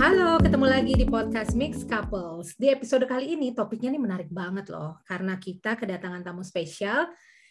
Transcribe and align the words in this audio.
Halo, 0.00 0.40
ketemu 0.40 0.64
lagi 0.64 0.96
di 0.96 1.04
podcast 1.04 1.52
Mix 1.52 1.84
Couples. 1.84 2.56
Di 2.56 2.72
episode 2.72 3.04
kali 3.04 3.36
ini 3.36 3.52
topiknya 3.52 3.92
nih 3.92 4.00
menarik 4.00 4.30
banget 4.32 4.72
loh, 4.72 4.96
karena 5.04 5.36
kita 5.36 5.76
kedatangan 5.76 6.24
tamu 6.24 6.40
spesial 6.40 7.04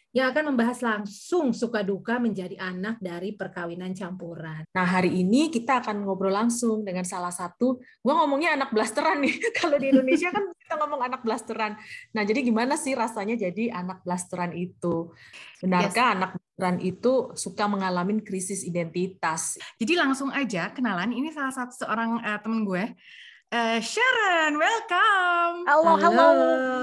yang 0.10 0.34
akan 0.34 0.54
membahas 0.54 0.82
langsung 0.82 1.54
suka 1.54 1.86
duka 1.86 2.18
menjadi 2.18 2.58
anak 2.58 2.98
dari 2.98 3.38
perkawinan 3.38 3.94
campuran. 3.94 4.66
Nah, 4.74 4.86
hari 4.86 5.22
ini 5.22 5.54
kita 5.54 5.86
akan 5.86 6.02
ngobrol 6.02 6.34
langsung 6.34 6.82
dengan 6.82 7.06
salah 7.06 7.30
satu, 7.30 7.78
gua 8.02 8.26
ngomongnya 8.26 8.58
anak 8.58 8.74
blasteran 8.74 9.22
nih. 9.22 9.38
Kalau 9.62 9.78
di 9.78 9.94
Indonesia 9.94 10.34
kan 10.34 10.50
kita 10.58 10.74
ngomong 10.82 11.02
anak 11.06 11.22
blasteran. 11.22 11.78
Nah, 12.18 12.24
jadi 12.26 12.42
gimana 12.42 12.74
sih 12.74 12.98
rasanya 12.98 13.38
jadi 13.38 13.70
anak 13.70 14.02
blasteran 14.02 14.58
itu? 14.58 15.14
Benarkah 15.62 16.08
yes. 16.10 16.16
anak 16.18 16.32
blasteran 16.34 16.78
itu 16.82 17.14
suka 17.38 17.70
mengalami 17.70 18.18
krisis 18.26 18.66
identitas? 18.66 19.62
Jadi 19.78 19.94
langsung 19.94 20.34
aja 20.34 20.74
kenalan, 20.74 21.14
ini 21.14 21.30
salah 21.30 21.54
satu 21.54 21.86
seorang 21.86 22.18
uh, 22.26 22.40
temen 22.42 22.66
gue 22.66 22.98
Uh, 23.50 23.82
Sharon, 23.82 24.62
welcome. 24.62 25.66
Halo, 25.66 25.98
halo. 25.98 26.28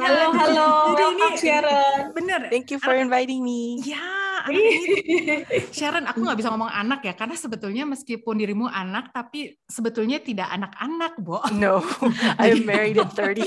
Halo, 0.03 0.27
halo. 0.35 0.69
Jadi 0.91 1.05
ini 1.15 1.27
Sharon. 1.39 2.11
Bener. 2.11 2.51
Thank 2.51 2.75
you 2.75 2.83
for 2.83 2.91
inviting 2.91 3.47
me. 3.47 3.79
Ya, 3.87 4.03
Sharon, 5.79 6.11
aku 6.11 6.27
nggak 6.27 6.43
bisa 6.43 6.51
ngomong 6.51 6.67
anak 6.67 7.07
ya, 7.07 7.15
karena 7.15 7.39
sebetulnya 7.39 7.87
meskipun 7.87 8.35
dirimu 8.43 8.67
anak, 8.67 9.15
tapi 9.15 9.55
sebetulnya 9.71 10.19
tidak 10.19 10.51
anak-anak, 10.51 11.15
Bo. 11.23 11.39
No, 11.55 11.87
I'm 12.43 12.67
married 12.67 12.99
at 12.99 13.15
30. 13.15 13.47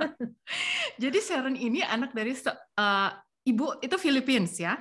Jadi 1.04 1.18
Sharon 1.20 1.52
ini 1.52 1.84
anak 1.84 2.16
dari 2.16 2.32
uh, 2.32 3.12
ibu 3.44 3.76
itu 3.84 3.96
Philippines 4.00 4.56
ya. 4.56 4.72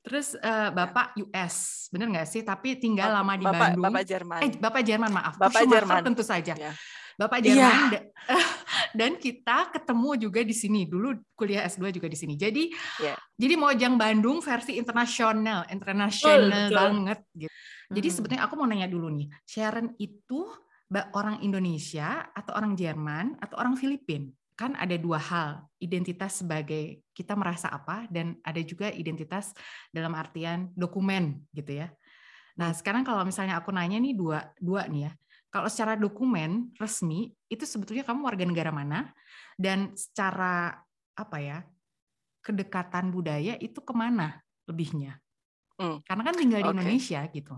Terus 0.00 0.32
uh, 0.40 0.72
Bapak 0.72 1.12
US, 1.20 1.86
benar 1.92 2.08
nggak 2.08 2.28
sih? 2.28 2.40
Tapi 2.40 2.80
tinggal 2.80 3.12
lama 3.12 3.36
di 3.36 3.44
Bapak, 3.44 3.60
Bandung. 3.76 3.84
Bapak 3.84 4.02
Jerman. 4.08 4.40
Eh, 4.40 4.50
Bapak 4.56 4.82
Jerman, 4.82 5.10
maaf. 5.12 5.34
Bapak 5.36 5.64
Jerman. 5.68 6.00
tentu 6.00 6.24
saja. 6.24 6.54
Ya. 6.56 6.72
Bapak 7.20 7.44
Jerman. 7.44 8.00
Yeah. 8.00 8.04
Dan 8.98 9.20
kita 9.20 9.68
ketemu 9.76 10.10
juga 10.16 10.40
di 10.40 10.56
sini. 10.56 10.88
Dulu 10.88 11.36
kuliah 11.36 11.68
S2 11.68 11.92
juga 11.92 12.08
di 12.08 12.16
sini. 12.16 12.32
Jadi 12.32 12.72
yeah. 13.04 13.20
jadi 13.36 13.60
Mojang 13.60 14.00
Bandung 14.00 14.40
versi 14.40 14.80
internasional, 14.80 15.68
internasional 15.68 16.72
banget 16.72 17.20
gitu. 17.36 17.52
Jadi 17.92 18.08
hmm. 18.08 18.16
sebetulnya 18.16 18.42
aku 18.48 18.54
mau 18.56 18.64
nanya 18.64 18.88
dulu 18.88 19.12
nih, 19.12 19.28
Sharon 19.44 19.98
itu 20.00 20.48
orang 21.12 21.44
Indonesia 21.44 22.32
atau 22.32 22.56
orang 22.56 22.72
Jerman 22.72 23.36
atau 23.36 23.60
orang 23.60 23.76
Filipina? 23.76 24.32
Kan 24.60 24.76
ada 24.76 24.92
dua 25.00 25.16
hal 25.16 25.64
identitas 25.80 26.44
sebagai 26.44 27.00
kita 27.16 27.32
merasa 27.32 27.72
apa 27.72 28.04
dan 28.12 28.36
ada 28.44 28.60
juga 28.60 28.92
identitas 28.92 29.56
dalam 29.88 30.12
artian 30.12 30.68
dokumen 30.76 31.40
gitu 31.56 31.80
ya. 31.80 31.88
Nah 32.60 32.76
sekarang 32.76 33.00
kalau 33.00 33.24
misalnya 33.24 33.56
aku 33.56 33.72
nanya 33.72 33.96
nih 33.96 34.12
dua 34.12 34.52
dua 34.60 34.84
nih 34.84 35.08
ya 35.08 35.12
kalau 35.48 35.66
secara 35.72 35.96
dokumen 35.96 36.76
resmi 36.76 37.32
itu 37.48 37.64
sebetulnya 37.64 38.04
kamu 38.04 38.20
warga 38.20 38.44
negara 38.44 38.68
mana? 38.68 39.08
Dan 39.56 39.96
secara 39.96 40.76
apa 41.16 41.36
ya 41.40 41.64
kedekatan 42.44 43.08
budaya 43.08 43.56
itu 43.56 43.80
ke 43.80 43.96
mana 43.96 44.44
lebihnya? 44.68 45.16
Hmm. 45.80 45.96
karena 46.04 46.22
kan 46.28 46.36
tinggal 46.36 46.60
di 46.60 46.68
okay. 46.68 46.76
Indonesia 46.76 47.20
gitu. 47.32 47.56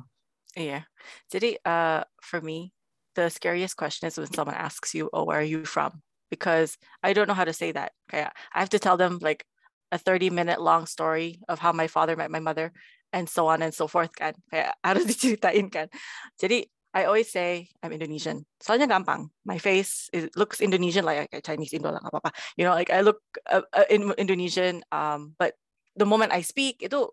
Iya. 0.54 0.86
Jadi 1.26 1.58
uh, 1.66 2.06
for 2.22 2.38
me 2.38 2.70
the 3.18 3.26
scariest 3.26 3.74
question 3.74 4.06
is 4.06 4.14
when 4.14 4.30
someone 4.30 4.54
asks 4.54 4.94
you 4.94 5.10
oh 5.10 5.26
where 5.26 5.42
are 5.42 5.46
you 5.46 5.66
from 5.66 5.98
because 6.32 6.80
I 7.04 7.12
don't 7.12 7.28
know 7.28 7.36
how 7.36 7.44
to 7.44 7.52
say 7.52 7.76
that. 7.76 7.92
Okay, 8.08 8.24
I 8.24 8.58
have 8.58 8.72
to 8.72 8.80
tell 8.80 8.96
them 8.96 9.20
like 9.20 9.44
a 9.92 10.00
30 10.00 10.32
minute 10.32 10.64
long 10.64 10.88
story 10.88 11.44
of 11.44 11.60
how 11.60 11.76
my 11.76 11.92
father 11.92 12.16
met 12.16 12.32
my 12.32 12.40
mother 12.40 12.72
and 13.12 13.28
so 13.28 13.52
on 13.52 13.60
and 13.60 13.76
so 13.76 13.84
forth 13.84 14.16
kan. 14.16 14.32
Kayak 14.48 14.72
harus 14.88 15.04
diceritain 15.04 15.68
kan. 15.68 15.92
Jadi 16.40 16.64
I 16.96 17.04
always 17.04 17.28
say 17.28 17.68
I'm 17.84 17.92
Indonesian. 17.92 18.48
Soalnya 18.64 18.88
gampang. 18.88 19.28
My 19.44 19.60
face 19.60 20.08
is, 20.16 20.32
looks 20.32 20.64
Indonesian 20.64 21.04
like 21.04 21.28
Chinese 21.44 21.76
Indo 21.76 21.92
lah 21.92 22.00
apa-apa. 22.00 22.32
You 22.56 22.64
know, 22.64 22.72
like 22.72 22.88
I 22.88 23.04
look 23.04 23.20
uh, 23.52 23.68
uh, 23.76 23.84
in 23.92 24.08
Indonesian 24.16 24.80
um 24.88 25.36
but 25.36 25.52
the 26.00 26.08
moment 26.08 26.32
I 26.32 26.40
speak 26.40 26.80
itu 26.80 27.12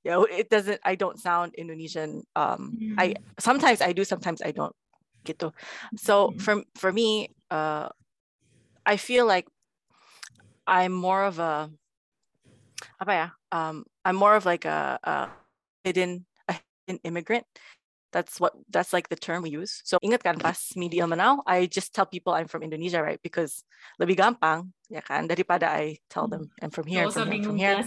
yeah, 0.00 0.16
it 0.32 0.48
doesn't 0.48 0.80
I 0.80 0.96
don't 0.96 1.20
sound 1.20 1.52
Indonesian. 1.60 2.24
Um 2.32 2.72
mm. 2.80 2.96
I 2.96 3.20
sometimes 3.36 3.84
I 3.84 3.92
do, 3.92 4.08
sometimes 4.08 4.40
I 4.40 4.56
don't 4.56 4.72
gitu. 5.28 5.52
So 6.00 6.32
mm. 6.32 6.40
for 6.40 6.64
for 6.80 6.88
me 6.88 7.36
uh 7.52 7.92
I 8.90 8.98
feel 8.98 9.22
like 9.22 9.46
I'm 10.66 10.90
more 10.90 11.22
of 11.22 11.38
a 11.38 11.70
apa 12.98 13.12
ya? 13.14 13.28
Um, 13.54 13.86
I'm 14.02 14.18
more 14.18 14.34
of 14.34 14.42
like 14.42 14.66
a, 14.66 14.98
a 15.06 15.30
hidden 15.86 16.26
a 16.50 16.58
hidden 16.58 16.98
immigrant. 17.06 17.46
That's 18.10 18.42
what 18.42 18.58
that's 18.66 18.90
like 18.90 19.06
the 19.06 19.14
term 19.14 19.46
we 19.46 19.54
use. 19.54 19.78
So 19.86 20.02
ingat 20.02 20.26
kan 20.26 20.42
pas 20.42 20.74
media 20.74 21.06
Manau, 21.06 21.46
I 21.46 21.70
just 21.70 21.94
tell 21.94 22.02
people 22.10 22.34
I'm 22.34 22.50
from 22.50 22.66
Indonesia, 22.66 22.98
right? 22.98 23.22
Because 23.22 23.62
lebih 24.02 24.18
gampang, 24.18 24.74
ya 24.90 24.98
kan, 25.06 25.30
daripada 25.30 25.70
I 25.70 26.02
tell 26.10 26.26
them 26.26 26.50
I'm 26.58 26.74
from 26.74 26.90
here, 26.90 27.06
from 27.14 27.30
here, 27.30 27.38
from 27.46 27.54
here. 27.62 27.78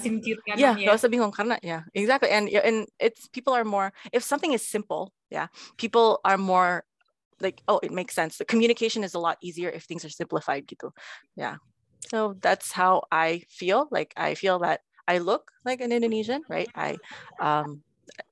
Yeah, 0.56 0.80
gak 0.88 1.04
usah 1.04 1.12
bingung 1.12 1.36
karena 1.36 1.60
yeah, 1.60 1.84
exactly. 1.92 2.32
And 2.32 2.48
and 2.48 2.88
it's 3.04 3.28
people 3.28 3.52
are 3.52 3.68
more 3.68 3.92
if 4.16 4.24
something 4.24 4.56
is 4.56 4.64
simple, 4.64 5.12
yeah, 5.28 5.52
people 5.76 6.24
are 6.24 6.40
more 6.40 6.88
like 7.44 7.62
oh 7.68 7.80
it 7.84 7.92
makes 7.92 8.16
sense. 8.16 8.38
The 8.38 8.46
communication 8.46 9.04
is 9.04 9.14
a 9.14 9.20
lot 9.20 9.38
easier 9.42 9.70
if 9.70 9.84
things 9.84 10.06
are 10.06 10.10
simplified 10.10 10.68
gitu. 10.68 10.92
Yeah. 11.36 11.58
So 12.10 12.36
that's 12.42 12.72
how 12.72 13.04
i 13.12 13.44
feel. 13.50 13.88
Like 13.92 14.14
i 14.18 14.36
feel 14.36 14.60
that 14.60 14.82
i 15.08 15.20
look 15.20 15.52
like 15.66 15.82
an 15.82 15.92
indonesian 15.92 16.42
right? 16.50 16.70
I 16.76 16.98
um 17.40 17.84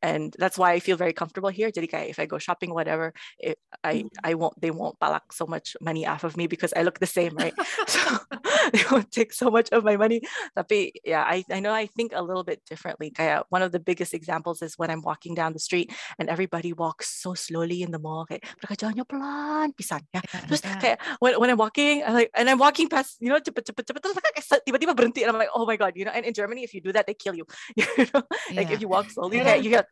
and 0.02 0.36
that's 0.38 0.58
why 0.58 0.72
I 0.74 0.80
feel 0.80 0.98
very 0.98 1.14
comfortable 1.14 1.50
here. 1.50 1.72
Jadi 1.72 1.88
if 2.10 2.20
I 2.20 2.26
go 2.26 2.38
shopping, 2.38 2.74
whatever, 2.74 3.14
it, 3.40 3.58
I 3.84 4.06
mm-hmm. 4.06 4.08
I 4.24 4.34
won't 4.34 4.60
they 4.60 4.72
won't 4.72 5.00
balak 5.00 5.34
so 5.34 5.46
much 5.46 5.76
money 5.82 6.06
off 6.06 6.24
of 6.24 6.38
me 6.38 6.48
because 6.48 6.74
I 6.76 6.84
look 6.84 7.00
the 7.00 7.08
same, 7.08 7.36
right? 7.36 7.54
so 7.88 8.00
they 8.74 8.84
won't 8.92 9.12
take 9.12 9.34
so 9.34 9.50
much 9.50 9.70
of 9.72 9.84
my 9.84 9.98
money. 9.98 10.22
Tapi 10.58 10.94
yeah, 11.04 11.24
I, 11.24 11.44
I 11.50 11.60
know 11.60 11.74
I 11.74 11.88
think 11.88 12.14
a 12.14 12.22
little 12.22 12.44
bit 12.44 12.62
differently. 12.68 13.12
Kaya 13.12 13.44
one 13.50 13.62
of 13.62 13.72
the 13.72 13.80
biggest 13.80 14.14
examples 14.14 14.62
is 14.62 14.78
when 14.78 14.90
I'm 14.90 15.02
walking 15.02 15.36
down 15.36 15.54
the 15.54 15.64
street 15.64 15.92
and 16.20 16.30
everybody 16.30 16.74
walks 16.74 17.10
so 17.10 17.34
slowly 17.34 17.82
in 17.82 17.92
the 17.92 18.00
mall. 18.00 18.26
Kayak 18.26 18.46
mereka 18.62 18.76
jalannya 18.78 19.06
pelan 19.08 19.70
pisan 19.74 20.02
ya. 20.14 20.22
Terus 20.48 20.62
kayak 20.62 21.00
when, 21.20 21.40
when 21.40 21.50
I'm 21.50 21.60
walking, 21.60 22.04
I'm 22.04 22.14
like 22.14 22.32
and 22.36 22.50
I'm 22.50 22.60
walking 22.60 22.90
past, 22.90 23.18
you 23.20 23.30
know, 23.30 23.40
cepet 23.40 23.66
cepet 23.66 23.84
cepet 23.86 24.02
terus 24.02 24.18
kayak 24.18 24.64
tiba-tiba 24.66 24.94
berhenti 24.94 25.24
and 25.24 25.32
I'm 25.32 25.40
like, 25.40 25.54
oh 25.54 25.66
my 25.66 25.78
god, 25.78 25.94
you 25.96 26.06
know. 26.06 26.14
And 26.14 26.26
in 26.26 26.34
Germany, 26.34 26.64
if 26.64 26.74
you 26.74 26.82
do 26.82 26.92
that, 26.94 27.08
they 27.08 27.16
kill 27.16 27.36
you. 27.36 27.46
you 27.76 28.08
know, 28.14 28.24
like 28.54 28.70
yeah. 28.70 28.76
if 28.76 28.82
you 28.82 28.90
walk 28.90 29.10
slowly, 29.10 29.40
kayak 29.40 29.61
you 29.66 29.72
get 29.72 29.88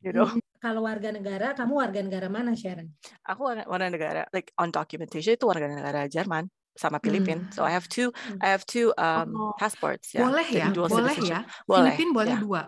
you 0.00 0.12
know. 0.12 0.28
Kalau 0.64 0.80
warga 0.80 1.12
negara, 1.12 1.52
kamu 1.52 1.76
warga 1.76 2.00
negara 2.00 2.32
mana, 2.32 2.56
Sharon? 2.56 2.88
Aku 3.28 3.44
warga, 3.44 3.68
warga 3.68 3.88
negara, 3.92 4.22
like 4.32 4.48
on 4.56 4.72
documentation 4.72 5.36
itu 5.36 5.44
warga 5.44 5.68
negara 5.68 6.08
Jerman 6.08 6.48
sama 6.72 6.98
Filipin. 7.04 7.44
Hmm. 7.44 7.52
So 7.52 7.68
I 7.68 7.76
have 7.76 7.84
two, 7.84 8.16
hmm. 8.16 8.40
I 8.40 8.48
have 8.48 8.64
two 8.64 8.96
um, 8.96 9.36
oh. 9.36 9.52
passports. 9.60 10.16
Ya. 10.16 10.24
Boleh 10.24 10.48
ya, 10.48 10.72
boleh 10.72 11.16
ya. 11.20 11.44
Boleh. 11.68 11.92
Filipin 11.92 12.10
boleh 12.16 12.32
ya. 12.32 12.40
dua. 12.40 12.62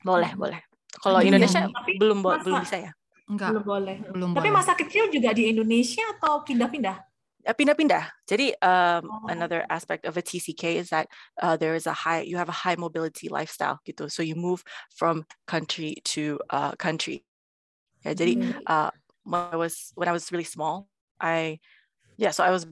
Boleh, 0.00 0.30
hmm. 0.32 0.40
boleh. 0.40 0.60
Kalau 0.98 1.20
Indonesia 1.20 1.68
tapi 1.68 2.00
belum 2.00 2.18
masa, 2.24 2.40
belum 2.48 2.58
bisa 2.64 2.76
ya. 2.80 2.92
Enggak. 3.28 3.50
Belum 3.52 3.64
boleh. 3.64 3.96
Belum 4.08 4.28
tapi 4.32 4.48
boleh. 4.48 4.56
masa 4.56 4.72
kecil 4.72 5.12
juga 5.12 5.30
di 5.36 5.52
Indonesia 5.52 6.04
atau 6.16 6.40
pindah-pindah? 6.42 6.96
Uh, 7.48 7.56
pindah-pindah. 7.56 8.12
Jadi 8.28 8.52
um, 8.60 9.08
oh. 9.08 9.24
another 9.32 9.64
aspect 9.72 10.04
of 10.04 10.20
a 10.20 10.22
TCK 10.22 10.76
is 10.76 10.92
that 10.92 11.08
uh, 11.40 11.56
there 11.56 11.72
is 11.72 11.88
a 11.88 11.96
high, 11.96 12.20
you 12.20 12.36
have 12.36 12.52
a 12.52 12.60
high 12.60 12.76
mobility 12.76 13.32
lifestyle 13.32 13.80
gitu. 13.88 14.12
So 14.12 14.20
you 14.20 14.36
move 14.36 14.60
from 14.92 15.24
country 15.48 15.96
to 16.12 16.36
uh, 16.52 16.76
country. 16.76 17.24
Yeah, 18.04 18.12
jadi 18.12 18.36
mm. 18.36 18.52
uh, 18.68 18.92
when 19.24 19.48
I 19.48 19.56
was 19.56 19.96
when 19.96 20.06
I 20.06 20.14
was 20.14 20.28
really 20.28 20.44
small, 20.44 20.92
I 21.18 21.58
yeah, 22.20 22.36
so 22.36 22.44
I 22.44 22.52
was 22.52 22.68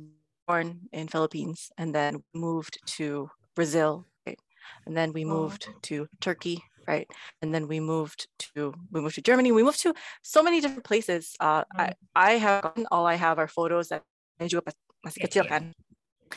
born 0.46 0.92
in 0.92 1.08
Philippines 1.08 1.72
and 1.80 1.96
then 1.96 2.22
moved 2.36 2.78
to 3.00 3.32
Brazil, 3.56 4.04
right? 4.28 4.38
and 4.86 4.96
then 4.96 5.12
we 5.12 5.24
moved 5.24 5.66
oh. 5.68 5.74
to 5.82 6.06
Turkey, 6.20 6.62
right? 6.86 7.08
And 7.42 7.54
then 7.54 7.66
we 7.68 7.80
moved 7.80 8.28
to 8.54 8.74
we 8.92 9.00
moved 9.00 9.16
to 9.16 9.22
Germany. 9.22 9.52
We 9.52 9.62
moved 9.62 9.82
to 9.82 9.94
so 10.22 10.42
many 10.42 10.60
different 10.60 10.84
places. 10.84 11.34
Uh. 11.40 11.64
I 11.74 11.94
I 12.14 12.32
have 12.32 12.72
all 12.90 13.06
I 13.06 13.14
have 13.14 13.38
are 13.38 13.48
photos 13.48 13.88
that 13.88 14.02
dan 14.36 14.46
juga 14.48 14.72
masih 15.04 15.20
kecil 15.28 15.44
kan. 15.48 15.72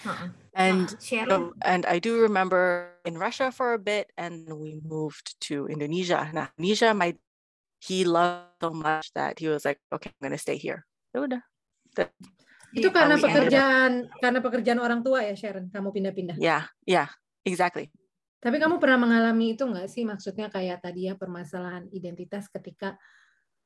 Uh-uh. 0.05 0.29
And 0.53 0.85
uh, 1.27 1.49
and 1.65 1.83
I 1.89 1.97
do 1.97 2.21
remember 2.21 2.93
in 3.03 3.17
Russia 3.17 3.49
for 3.49 3.73
a 3.73 3.81
bit, 3.81 4.13
and 4.15 4.45
we 4.45 4.77
moved 4.85 5.39
to 5.49 5.65
Indonesia. 5.65 6.29
Nah, 6.29 6.53
Indonesia, 6.59 6.93
my 6.93 7.17
he 7.79 8.03
loved 8.03 8.59
so 8.59 8.69
much 8.75 9.09
that 9.15 9.39
he 9.39 9.47
was 9.47 9.63
like, 9.63 9.79
okay, 9.89 10.11
I'm 10.13 10.29
gonna 10.29 10.37
stay 10.37 10.59
here. 10.59 10.85
Ya 11.15 11.25
udah. 11.25 11.41
Itu 12.69 12.93
karena 12.93 13.17
pekerjaan 13.17 14.13
karena 14.21 14.39
pekerjaan 14.45 14.79
orang 14.83 15.01
tua 15.01 15.25
ya 15.25 15.33
Sharon, 15.33 15.73
kamu 15.73 15.89
pindah-pindah. 15.89 16.37
Ya, 16.37 16.45
yeah, 16.45 16.63
ya, 16.85 16.93
yeah, 16.93 17.07
exactly. 17.47 17.89
Tapi 18.39 18.55
kamu 18.55 18.79
pernah 18.79 19.09
mengalami 19.09 19.57
itu 19.57 19.65
nggak 19.65 19.89
sih? 19.89 20.05
Maksudnya 20.05 20.47
kayak 20.47 20.85
tadi 20.85 21.09
ya 21.09 21.17
permasalahan 21.17 21.89
identitas 21.91 22.47
ketika 22.47 22.95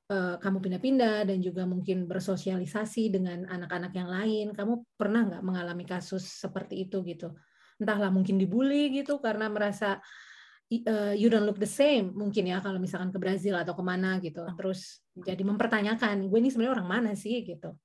Eh, 0.04 0.36
kamu 0.36 0.60
pindah-pindah 0.60 1.32
dan 1.32 1.40
juga 1.40 1.64
mungkin 1.64 2.04
bersosialisasi 2.12 3.08
dengan 3.08 3.48
anak-anak 3.48 3.96
yang 3.96 4.10
lain. 4.12 4.48
Kamu 4.52 5.00
pernah 5.00 5.24
nggak 5.24 5.44
mengalami 5.48 5.88
kasus 5.88 6.28
seperti 6.44 6.86
itu 6.86 7.00
gitu? 7.08 7.32
Entahlah 7.80 8.12
mungkin 8.12 8.36
dibully 8.36 8.92
gitu 8.92 9.24
karena 9.24 9.48
merasa 9.48 10.04
uh, 10.92 11.16
you 11.16 11.32
don't 11.32 11.48
look 11.48 11.56
the 11.56 11.70
same 11.70 12.12
mungkin 12.12 12.52
ya 12.52 12.60
kalau 12.60 12.84
misalkan 12.84 13.16
ke 13.16 13.20
Brazil 13.22 13.56
atau 13.56 13.72
ke 13.78 13.84
mana 13.84 14.20
gitu 14.20 14.42
terus 14.58 15.04
jadi 15.14 15.44
mempertanyakan 15.46 16.32
gue 16.32 16.40
ini 16.40 16.50
sebenarnya 16.50 16.82
orang 16.82 16.90
mana 16.90 17.12
sih 17.14 17.46
gitu 17.46 17.78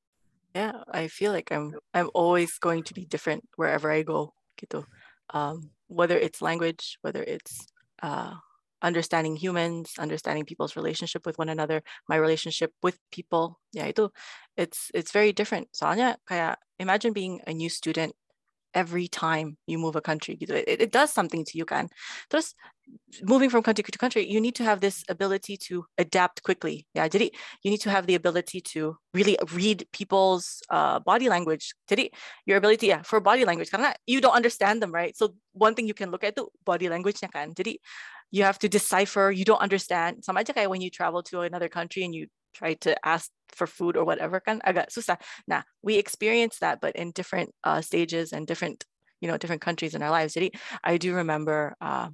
yeah 0.56 0.72
I 0.88 1.10
feel 1.12 1.34
like 1.34 1.52
I'm 1.52 1.76
I'm 1.92 2.08
always 2.16 2.56
going 2.56 2.86
to 2.88 2.96
be 2.96 3.04
different 3.04 3.44
wherever 3.60 3.92
I 3.92 4.06
go 4.06 4.32
gitu 4.56 4.88
um, 5.36 5.68
whether 5.90 6.16
it's 6.16 6.40
language 6.40 6.96
whether 7.04 7.20
it's 7.20 7.68
uh, 8.00 8.40
understanding 8.82 9.36
humans 9.36 9.94
understanding 9.98 10.44
people's 10.44 10.76
relationship 10.76 11.26
with 11.26 11.38
one 11.38 11.48
another 11.48 11.82
my 12.08 12.16
relationship 12.16 12.72
with 12.82 12.98
people. 13.10 13.58
Yeah 13.72 13.90
itu 13.90 14.10
it's 14.56 14.90
it's 14.94 15.10
very 15.10 15.32
different. 15.32 15.68
Soalnya 15.74 16.18
kayak 16.26 16.58
imagine 16.78 17.12
being 17.12 17.40
a 17.46 17.52
new 17.54 17.68
student 17.70 18.14
every 18.74 19.08
time 19.08 19.56
you 19.66 19.78
move 19.78 19.96
a 19.96 20.00
country. 20.00 20.36
It, 20.40 20.80
it 20.80 20.92
does 20.92 21.10
something 21.12 21.44
to 21.44 21.58
you 21.58 21.64
kan 21.64 21.88
terus 22.30 22.54
moving 23.22 23.50
from 23.50 23.62
country 23.62 23.84
to 23.84 23.98
country 23.98 24.24
you 24.24 24.40
need 24.40 24.54
to 24.54 24.64
have 24.64 24.80
this 24.80 25.04
ability 25.08 25.56
to 25.68 25.84
adapt 25.98 26.42
quickly. 26.42 26.86
yeah 26.94 27.08
jadi 27.08 27.28
you 27.62 27.70
need 27.70 27.80
to 27.80 27.90
have 27.90 28.06
the 28.06 28.14
ability 28.14 28.60
to 28.60 28.96
really 29.12 29.36
read 29.52 29.84
people's 29.92 30.62
uh, 30.70 30.98
body 31.00 31.28
language. 31.28 31.74
jadi 31.90 32.10
your 32.46 32.56
ability 32.56 32.88
yeah 32.88 33.02
for 33.02 33.20
body 33.20 33.44
language. 33.44 33.70
karena 33.70 33.92
you 34.06 34.20
don't 34.20 34.36
understand 34.36 34.80
them 34.82 34.92
right? 34.92 35.16
So 35.16 35.34
one 35.52 35.74
thing 35.74 35.88
you 35.88 35.96
can 35.96 36.10
look 36.10 36.24
at 36.24 36.36
the 36.36 36.46
body 36.64 36.88
language 36.88 37.20
kan 37.20 37.52
jadi 37.56 37.80
you 38.30 38.42
have 38.44 38.58
to 38.58 38.68
decipher 38.68 39.30
you 39.30 39.44
don't 39.44 39.60
understand 39.60 40.24
sama 40.24 40.44
when 40.68 40.80
you 40.80 40.90
travel 40.90 41.22
to 41.22 41.40
another 41.40 41.68
country 41.68 42.04
and 42.04 42.14
you 42.14 42.26
try 42.54 42.74
to 42.74 42.96
ask 43.06 43.30
for 43.48 43.66
food 43.66 43.96
or 43.96 44.04
whatever 44.04 44.40
kan 44.40 44.60
agak 44.66 44.90
susah. 44.92 45.16
Nah, 45.46 45.62
we 45.82 45.96
experience 45.96 46.58
that 46.60 46.80
but 46.80 46.94
in 46.96 47.12
different 47.12 47.54
uh, 47.64 47.80
stages 47.80 48.32
and 48.32 48.46
different 48.46 48.84
you 49.20 49.28
know 49.28 49.36
different 49.36 49.62
countries 49.62 49.94
in 49.94 50.02
our 50.02 50.10
lives. 50.10 50.34
Jadi 50.34 50.54
I 50.84 50.96
do 50.98 51.14
remember 51.14 51.74
uh, 51.80 52.10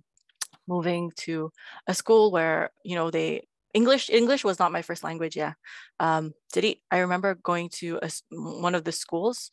moving 0.68 1.12
to 1.28 1.50
a 1.86 1.94
school 1.94 2.30
where 2.30 2.70
you 2.84 2.94
know 2.94 3.10
they 3.10 3.46
English 3.74 4.08
English 4.08 4.44
was 4.44 4.58
not 4.58 4.72
my 4.72 4.82
first 4.82 5.02
language 5.02 5.36
yeah. 5.36 5.58
Um, 5.98 6.32
jadi 6.54 6.78
I 6.90 7.02
remember 7.02 7.34
going 7.34 7.68
to 7.82 7.98
a, 8.00 8.08
one 8.30 8.74
of 8.74 8.84
the 8.84 8.94
schools. 8.94 9.50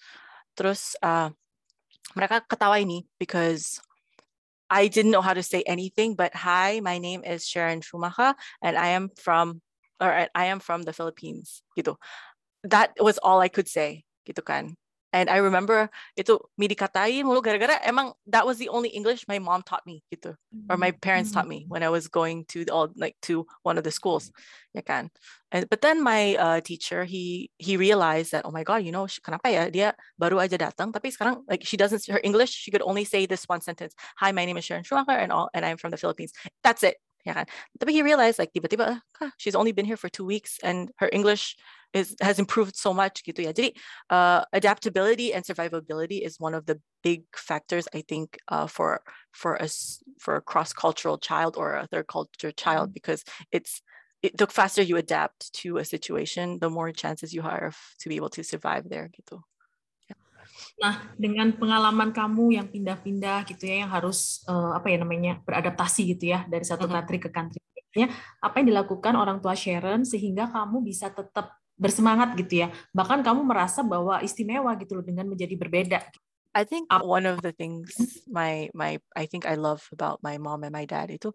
Terus 0.55 0.93
uh, 1.01 1.31
mereka 2.13 2.43
ketawa 2.45 2.77
ini 2.83 3.07
because 3.17 3.79
I 4.71 4.87
didn't 4.87 5.11
know 5.11 5.21
how 5.21 5.35
to 5.35 5.43
say 5.43 5.67
anything 5.67 6.15
but 6.15 6.31
hi 6.31 6.79
my 6.79 6.95
name 6.97 7.27
is 7.27 7.43
Sharon 7.43 7.83
Schumacher 7.83 8.33
and 8.63 8.79
I 8.79 8.95
am 8.95 9.11
from 9.19 9.59
or 9.99 10.31
I 10.31 10.45
am 10.47 10.63
from 10.63 10.87
the 10.87 10.95
Philippines 10.95 11.61
gitu. 11.75 11.99
That 12.63 12.95
was 12.97 13.19
all 13.19 13.43
I 13.43 13.51
could 13.51 13.67
say 13.67 14.07
gitu 14.23 14.39
kan. 14.39 14.79
And 15.11 15.29
I 15.29 15.43
remember 15.43 15.91
itu 16.15 16.39
mi 16.55 16.71
dikatain 16.71 17.27
mulu 17.27 17.43
gara-gara 17.43 17.83
emang 17.83 18.15
that 18.31 18.47
was 18.47 18.57
the 18.57 18.71
only 18.71 18.95
English 18.95 19.27
my 19.27 19.43
mom 19.43 19.59
taught 19.59 19.83
me 19.83 20.03
gitu 20.07 20.39
or 20.71 20.79
my 20.79 20.95
parents 20.95 21.35
taught 21.35 21.47
me 21.47 21.63
mm-hmm. 21.63 21.71
when 21.71 21.83
I 21.83 21.91
was 21.91 22.07
going 22.07 22.47
to 22.55 22.63
all 22.71 22.87
like 22.95 23.19
to 23.27 23.43
one 23.67 23.75
of 23.75 23.83
the 23.83 23.91
schools 23.91 24.31
ya 24.71 24.79
kan? 24.79 25.11
And 25.51 25.67
but 25.67 25.83
then 25.83 25.99
my 25.99 26.39
uh, 26.39 26.59
teacher 26.63 27.03
he 27.03 27.51
he 27.59 27.75
realized 27.75 28.31
that 28.31 28.47
oh 28.47 28.55
my 28.55 28.63
god 28.63 28.87
you 28.87 28.95
know 28.95 29.03
kenapa 29.19 29.51
ya? 29.51 29.63
Dia 29.67 29.91
baru 30.15 30.39
aja 30.39 30.55
datang 30.55 30.95
tapi 30.95 31.11
sekarang 31.11 31.43
like 31.51 31.67
she 31.67 31.75
doesn't 31.75 32.07
her 32.07 32.23
English 32.23 32.55
she 32.55 32.71
could 32.71 32.83
only 32.87 33.03
say 33.03 33.27
this 33.27 33.43
one 33.51 33.59
sentence. 33.59 33.91
Hi 34.23 34.31
my 34.31 34.47
name 34.47 34.55
is 34.55 34.63
Sharon 34.63 34.87
Schumacher 34.87 35.19
and 35.19 35.35
all 35.35 35.51
and 35.51 35.67
I'm 35.67 35.75
from 35.75 35.91
the 35.91 35.99
Philippines. 35.99 36.31
That's 36.63 36.87
it 36.87 37.03
kan 37.25 37.45
tapi 37.77 37.93
he 37.93 38.01
realized 38.01 38.39
like 38.41 38.49
tiba-tiba 38.53 39.01
ah, 39.21 39.31
she's 39.37 39.55
only 39.55 39.71
been 39.71 39.85
here 39.85 39.97
for 39.97 40.09
two 40.09 40.25
weeks 40.25 40.57
and 40.65 40.89
her 40.97 41.09
English 41.13 41.55
is 41.93 42.15
has 42.21 42.39
improved 42.39 42.75
so 42.75 42.93
much 42.93 43.21
gitu 43.21 43.43
ya 43.43 43.51
jadi 43.51 43.75
uh, 44.09 44.41
adaptability 44.55 45.35
and 45.35 45.43
survivability 45.43 46.23
is 46.23 46.39
one 46.39 46.55
of 46.55 46.65
the 46.65 46.79
big 47.03 47.27
factors 47.35 47.85
I 47.91 48.01
think 48.01 48.39
uh, 48.47 48.65
for 48.65 49.03
for 49.35 49.59
us 49.61 50.01
for 50.17 50.39
a 50.39 50.43
cross 50.43 50.71
cultural 50.73 51.19
child 51.19 51.59
or 51.59 51.75
a 51.75 51.87
third 51.91 52.07
culture 52.07 52.55
child 52.55 52.89
mm. 52.91 52.95
because 52.95 53.21
it's 53.51 53.83
it, 54.21 54.37
the 54.37 54.47
faster 54.47 54.81
you 54.81 54.97
adapt 54.97 55.51
to 55.53 55.77
a 55.77 55.85
situation, 55.85 56.59
the 56.59 56.69
more 56.69 56.91
chances 56.91 57.33
you 57.33 57.41
have 57.41 57.77
to 57.99 58.09
be 58.09 58.15
able 58.15 58.29
to 58.29 58.43
survive 58.43 58.87
there 58.89 59.09
gitu. 59.09 59.41
Nah, 60.81 61.13
dengan 61.17 61.53
pengalaman 61.55 62.09
kamu 62.11 62.57
yang 62.57 62.67
pindah-pindah 62.67 63.45
gitu 63.47 63.63
ya, 63.69 63.85
yang 63.85 63.91
harus 63.91 64.41
uh, 64.49 64.75
apa 64.77 64.89
ya 64.89 64.97
namanya 65.01 65.39
beradaptasi 65.45 66.17
gitu 66.17 66.33
ya 66.33 66.45
dari 66.49 66.65
satu 66.65 66.89
country 66.89 67.17
ke 67.21 67.29
country 67.29 67.61
ya, 67.93 68.07
apa 68.39 68.63
yang 68.63 68.71
dilakukan 68.71 69.13
orang 69.19 69.43
tua 69.43 69.53
Sharon 69.53 70.07
sehingga 70.07 70.47
kamu 70.49 70.81
bisa 70.81 71.11
tetap 71.11 71.57
bersemangat 71.75 72.37
gitu 72.37 72.65
ya, 72.65 72.67
bahkan 72.93 73.19
kamu 73.25 73.41
merasa 73.41 73.81
bahwa 73.81 74.21
istimewa 74.21 74.71
gitu 74.77 74.99
loh 74.99 75.05
dengan 75.05 75.25
menjadi 75.27 75.55
berbeda. 75.57 75.99
I 76.51 76.67
think 76.67 76.91
one 76.91 77.23
of 77.23 77.39
the 77.39 77.55
things 77.55 77.95
my 78.27 78.67
my 78.75 78.99
I 79.15 79.23
think 79.23 79.47
I 79.47 79.55
love 79.55 79.87
about 79.95 80.19
my 80.19 80.35
mom 80.35 80.67
and 80.67 80.75
my 80.75 80.83
dad 80.83 81.07
itu 81.07 81.31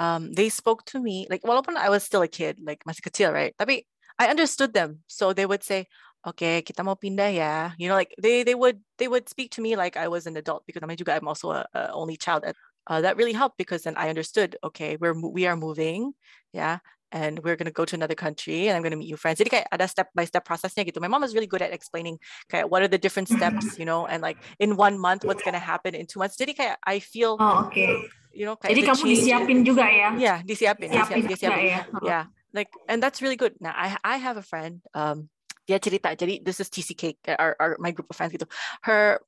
um, 0.00 0.32
they 0.32 0.48
spoke 0.48 0.88
to 0.96 0.98
me 1.00 1.28
like 1.28 1.44
walaupun 1.44 1.76
I 1.76 1.92
was 1.92 2.08
still 2.08 2.24
a 2.24 2.30
kid 2.30 2.56
like 2.64 2.80
masih 2.88 3.04
kecil 3.04 3.36
right? 3.36 3.52
Tapi 3.60 3.84
I 4.20 4.28
understood 4.28 4.76
them. 4.76 5.04
So 5.08 5.32
they 5.32 5.48
would 5.48 5.64
say 5.64 5.88
okay, 6.26 6.62
kita 6.62 6.84
mau 6.84 6.96
pindah 6.96 7.30
ya. 7.32 7.72
You 7.80 7.88
know, 7.88 7.96
like 7.96 8.12
they 8.20 8.42
they 8.42 8.54
would 8.54 8.80
they 8.98 9.08
would 9.08 9.28
speak 9.28 9.50
to 9.56 9.60
me 9.60 9.76
like 9.76 9.96
I 9.96 10.08
was 10.08 10.26
an 10.26 10.36
adult 10.36 10.66
because 10.66 10.82
I'm 10.82 10.92
juga 10.96 11.16
I'm 11.16 11.28
also 11.28 11.52
a, 11.52 11.66
a 11.74 11.92
only 11.92 12.16
child. 12.16 12.44
Uh, 12.88 13.00
that 13.00 13.16
really 13.16 13.36
helped 13.36 13.56
because 13.56 13.84
then 13.84 13.96
I 13.96 14.08
understood. 14.08 14.56
Okay, 14.64 14.96
we're 15.00 15.14
we 15.14 15.46
are 15.46 15.56
moving, 15.56 16.12
yeah, 16.52 16.80
and 17.12 17.38
we're 17.40 17.56
gonna 17.56 17.70
go 17.70 17.84
to 17.84 17.94
another 17.94 18.14
country 18.14 18.68
and 18.68 18.76
I'm 18.76 18.82
gonna 18.82 18.96
meet 18.96 19.08
you 19.08 19.16
friends. 19.16 19.38
Jadi 19.40 19.50
kayak 19.50 19.66
ada 19.72 19.86
step 19.88 20.08
by 20.14 20.24
step 20.24 20.44
processnya 20.44 20.84
gitu. 20.84 21.00
My 21.00 21.08
mom 21.08 21.24
is 21.24 21.34
really 21.34 21.48
good 21.48 21.62
at 21.62 21.72
explaining 21.72 22.18
kayak 22.50 22.68
what 22.68 22.82
are 22.82 22.90
the 22.90 23.00
different 23.00 23.28
steps, 23.28 23.76
you 23.80 23.86
know, 23.86 24.04
and 24.06 24.20
like 24.20 24.40
in 24.58 24.76
one 24.76 24.98
month 24.98 25.24
what's 25.24 25.42
gonna 25.44 25.62
happen 25.62 25.94
in 25.94 26.04
two 26.04 26.20
months. 26.20 26.36
Jadi 26.36 26.56
kayak 26.56 26.76
I 26.84 27.00
feel. 27.00 27.36
Oh, 27.38 27.68
okay. 27.68 28.08
You 28.30 28.46
know, 28.46 28.54
kayak 28.54 28.78
Jadi 28.78 28.80
kamu 28.86 29.02
disiapin 29.10 29.58
juga 29.66 29.90
ya? 29.90 30.14
Yeah, 30.14 30.38
disiapin, 30.46 30.86
disiapin, 30.86 31.26
disiapin, 31.26 31.30
disiapin. 31.34 31.62
Ya? 31.66 31.82
Yeah, 31.98 32.24
like 32.54 32.70
and 32.86 33.02
that's 33.02 33.18
really 33.18 33.34
good. 33.34 33.58
Now 33.58 33.74
I 33.74 33.98
I 34.06 34.16
have 34.22 34.38
a 34.38 34.46
friend. 34.46 34.78
Um, 34.94 35.26
dia 35.70 35.78
cerita 35.78 36.10
jadi 36.18 36.42
this 36.42 36.58
is 36.58 36.66
TCK 36.66 37.22
our, 37.38 37.54
our 37.62 37.72
my 37.78 37.94
group 37.94 38.10
of 38.10 38.18
friends 38.18 38.34
gitu. 38.34 38.50
Her 38.82 39.22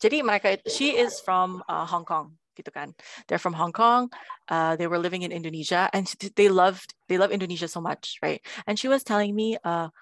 jadi 0.00 0.24
mereka 0.24 0.56
she 0.64 0.96
is 0.96 1.20
from 1.20 1.60
uh, 1.68 1.84
Hong 1.84 2.08
Kong 2.08 2.40
gitu 2.56 2.72
kan. 2.72 2.96
They're 3.28 3.42
from 3.42 3.52
Hong 3.52 3.76
Kong 3.76 4.08
uh, 4.48 4.80
they 4.80 4.88
were 4.88 4.96
living 4.96 5.20
in 5.20 5.28
Indonesia 5.28 5.92
and 5.92 6.08
they 6.40 6.48
loved 6.48 6.96
they 7.12 7.20
love 7.20 7.28
Indonesia 7.28 7.68
so 7.68 7.84
much 7.84 8.16
right? 8.24 8.40
And 8.64 8.80
she 8.80 8.88
was 8.88 9.04
telling 9.04 9.36
me 9.36 9.60
uh, 9.60 9.92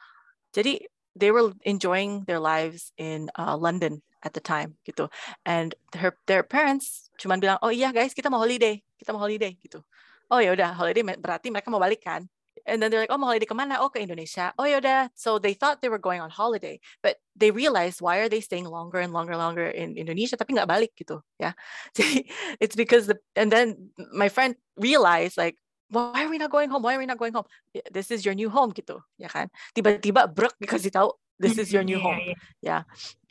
jadi 0.55 0.87
they 1.19 1.35
were 1.35 1.51
enjoying 1.67 2.23
their 2.31 2.39
lives 2.39 2.95
in 2.95 3.27
uh, 3.35 3.59
London 3.59 4.07
at 4.23 4.39
the 4.39 4.41
time 4.41 4.79
gitu. 4.87 5.11
And 5.43 5.75
her 5.99 6.15
their 6.31 6.47
parents 6.47 7.11
cuman 7.19 7.43
bilang 7.43 7.59
oh 7.59 7.75
iya 7.75 7.91
guys 7.91 8.15
kita 8.15 8.31
mau 8.31 8.39
holiday 8.39 8.79
kita 9.03 9.11
mau 9.11 9.19
holiday 9.19 9.59
gitu. 9.59 9.83
Oh 10.31 10.39
ya 10.39 10.55
udah 10.55 10.79
holiday 10.79 11.03
berarti 11.19 11.51
mereka 11.51 11.69
mau 11.75 11.83
balik 11.83 12.07
kan 12.07 12.31
and 12.67 12.83
then 12.83 12.91
they're 12.91 13.01
like, 13.01 13.11
oh, 13.11 13.19
mau 13.19 13.27
holiday 13.27 13.47
kemana? 13.47 13.77
Oh, 13.81 13.89
ke 13.89 14.01
Indonesia. 14.01 14.53
Oh, 14.59 14.65
yaudah. 14.65 15.11
So 15.15 15.39
they 15.39 15.55
thought 15.55 15.83
they 15.83 15.89
were 15.89 15.99
going 15.99 16.21
on 16.21 16.31
holiday, 16.31 16.81
but 17.03 17.17
they 17.37 17.51
realized 17.51 18.01
why 18.01 18.19
are 18.19 18.29
they 18.29 18.41
staying 18.41 18.67
longer 18.67 19.01
and 19.01 19.13
longer 19.13 19.33
and 19.33 19.43
longer 19.43 19.67
in 19.67 19.97
Indonesia 19.97 20.37
tapi 20.37 20.55
nggak 20.55 20.69
balik 20.69 20.93
gitu, 20.95 21.21
ya. 21.41 21.53
it's 22.63 22.77
because 22.77 23.07
the 23.07 23.19
and 23.37 23.51
then 23.51 23.91
my 24.13 24.29
friend 24.29 24.55
realized 24.77 25.37
like 25.37 25.57
why 25.93 26.25
are 26.25 26.31
we 26.33 26.39
not 26.41 26.51
going 26.51 26.71
home? 26.73 26.83
Why 26.83 26.97
are 26.97 27.03
we 27.03 27.07
not 27.07 27.21
going 27.21 27.37
home? 27.37 27.45
This 27.93 28.11
is 28.11 28.25
your 28.25 28.35
new 28.35 28.49
home 28.49 28.73
gitu, 28.73 29.05
ya 29.21 29.29
kan? 29.29 29.53
Tiba-tiba 29.77 30.33
brek 30.33 30.57
because 30.57 30.83
he 30.83 30.91
tahu 30.91 31.13
this 31.43 31.59
is 31.59 31.69
your 31.73 31.85
new 31.85 31.99
home. 31.99 32.17
Yeah, 32.23 32.39
yeah. 32.63 32.83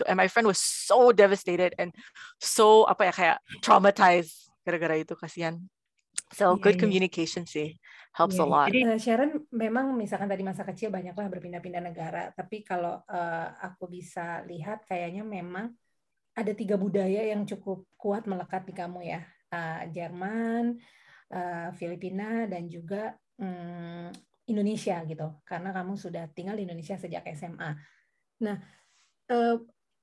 And 0.06 0.18
my 0.18 0.28
friend 0.28 0.46
was 0.46 0.60
so 0.60 1.12
devastated 1.12 1.74
and 1.80 1.96
so 2.38 2.86
apa 2.86 3.10
ya 3.10 3.14
kayak 3.16 3.38
traumatized 3.66 4.52
gara-gara 4.62 5.02
itu 5.02 5.18
kasihan. 5.18 5.58
So 6.32 6.56
yeah, 6.56 6.64
good 6.64 6.76
yeah. 6.80 6.84
communication 6.88 7.44
sih 7.44 7.76
helps 8.16 8.40
yeah. 8.40 8.44
a 8.44 8.48
lot. 8.48 8.68
Jadi 8.72 8.82
uh, 8.88 9.00
Sharon 9.00 9.32
memang 9.52 9.96
misalkan 9.96 10.28
tadi 10.32 10.44
masa 10.44 10.64
kecil 10.64 10.92
banyaklah 10.92 11.28
berpindah-pindah 11.28 11.84
negara, 11.84 12.24
tapi 12.32 12.64
kalau 12.64 13.04
uh, 13.08 13.48
aku 13.60 13.88
bisa 13.92 14.44
lihat 14.48 14.84
kayaknya 14.88 15.24
memang 15.24 15.72
ada 16.32 16.56
tiga 16.56 16.80
budaya 16.80 17.28
yang 17.28 17.44
cukup 17.44 17.84
kuat 18.00 18.24
melekat 18.24 18.64
di 18.64 18.72
kamu 18.72 19.00
ya, 19.04 19.22
uh, 19.52 19.84
Jerman, 19.92 20.80
uh, 21.36 21.70
Filipina 21.76 22.48
dan 22.48 22.72
juga 22.72 23.16
um, 23.36 24.08
Indonesia 24.48 25.04
gitu, 25.04 25.28
karena 25.44 25.76
kamu 25.76 26.00
sudah 26.00 26.32
tinggal 26.32 26.56
di 26.56 26.64
Indonesia 26.64 26.96
sejak 26.96 27.28
SMA. 27.36 27.76
Nah, 28.48 28.58
uh, 29.32 29.60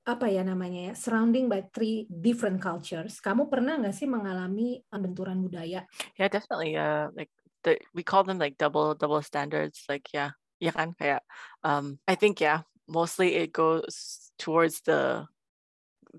apa 0.09 0.25
ya 0.25 0.41
namanya 0.41 0.91
ya 0.91 0.93
surrounding 0.97 1.45
by 1.45 1.61
three 1.69 2.09
different 2.09 2.57
cultures. 2.57 3.21
Kamu 3.21 3.45
pernah 3.45 3.77
nggak 3.77 3.93
sih 3.93 4.09
mengalami 4.09 4.81
benturan 4.89 5.45
budaya? 5.45 5.85
Yeah 6.17 6.29
definitely 6.29 6.73
uh 6.73 7.13
like 7.13 7.29
the 7.61 7.77
we 7.93 8.01
call 8.01 8.25
them 8.25 8.41
like 8.41 8.57
double 8.57 8.97
double 8.97 9.21
standards 9.21 9.85
like 9.85 10.09
yeah 10.09 10.33
yeah 10.57 10.73
kan 10.73 10.97
kayak 10.97 11.21
um 11.61 12.01
I 12.09 12.17
think 12.17 12.41
yeah 12.41 12.65
mostly 12.89 13.37
it 13.37 13.53
goes 13.53 14.29
towards 14.41 14.81
the 14.81 15.29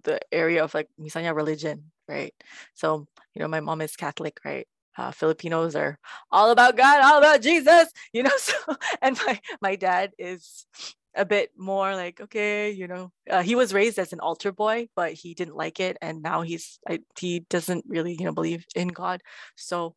the 0.06 0.22
area 0.30 0.62
of 0.62 0.70
like 0.72 0.86
misalnya 0.94 1.34
religion 1.34 1.90
right? 2.06 2.34
So 2.78 3.10
you 3.34 3.42
know 3.42 3.50
my 3.50 3.60
mom 3.60 3.82
is 3.82 3.98
Catholic 3.98 4.38
right? 4.46 4.70
Uh, 4.98 5.14
Filipinos 5.14 5.78
are 5.78 5.96
all 6.34 6.50
about 6.50 6.76
God, 6.76 7.00
all 7.00 7.18
about 7.22 7.40
Jesus, 7.40 7.88
you 8.12 8.22
know. 8.26 8.34
So, 8.42 8.58
and 9.00 9.16
my 9.24 9.40
my 9.62 9.74
dad 9.78 10.12
is 10.18 10.66
a 11.14 11.24
bit 11.24 11.50
more 11.56 11.94
like 11.96 12.20
okay 12.20 12.70
you 12.70 12.86
know 12.86 13.10
uh, 13.30 13.42
he 13.42 13.54
was 13.54 13.74
raised 13.74 13.98
as 13.98 14.12
an 14.12 14.20
altar 14.20 14.52
boy 14.52 14.88
but 14.94 15.12
he 15.12 15.34
didn't 15.34 15.56
like 15.56 15.80
it 15.80 15.96
and 16.00 16.22
now 16.22 16.42
he's 16.42 16.78
I, 16.88 17.00
he 17.18 17.40
doesn't 17.50 17.84
really 17.88 18.14
you 18.18 18.24
know 18.24 18.32
believe 18.32 18.64
in 18.74 18.88
god. 18.88 19.22
So 19.56 19.94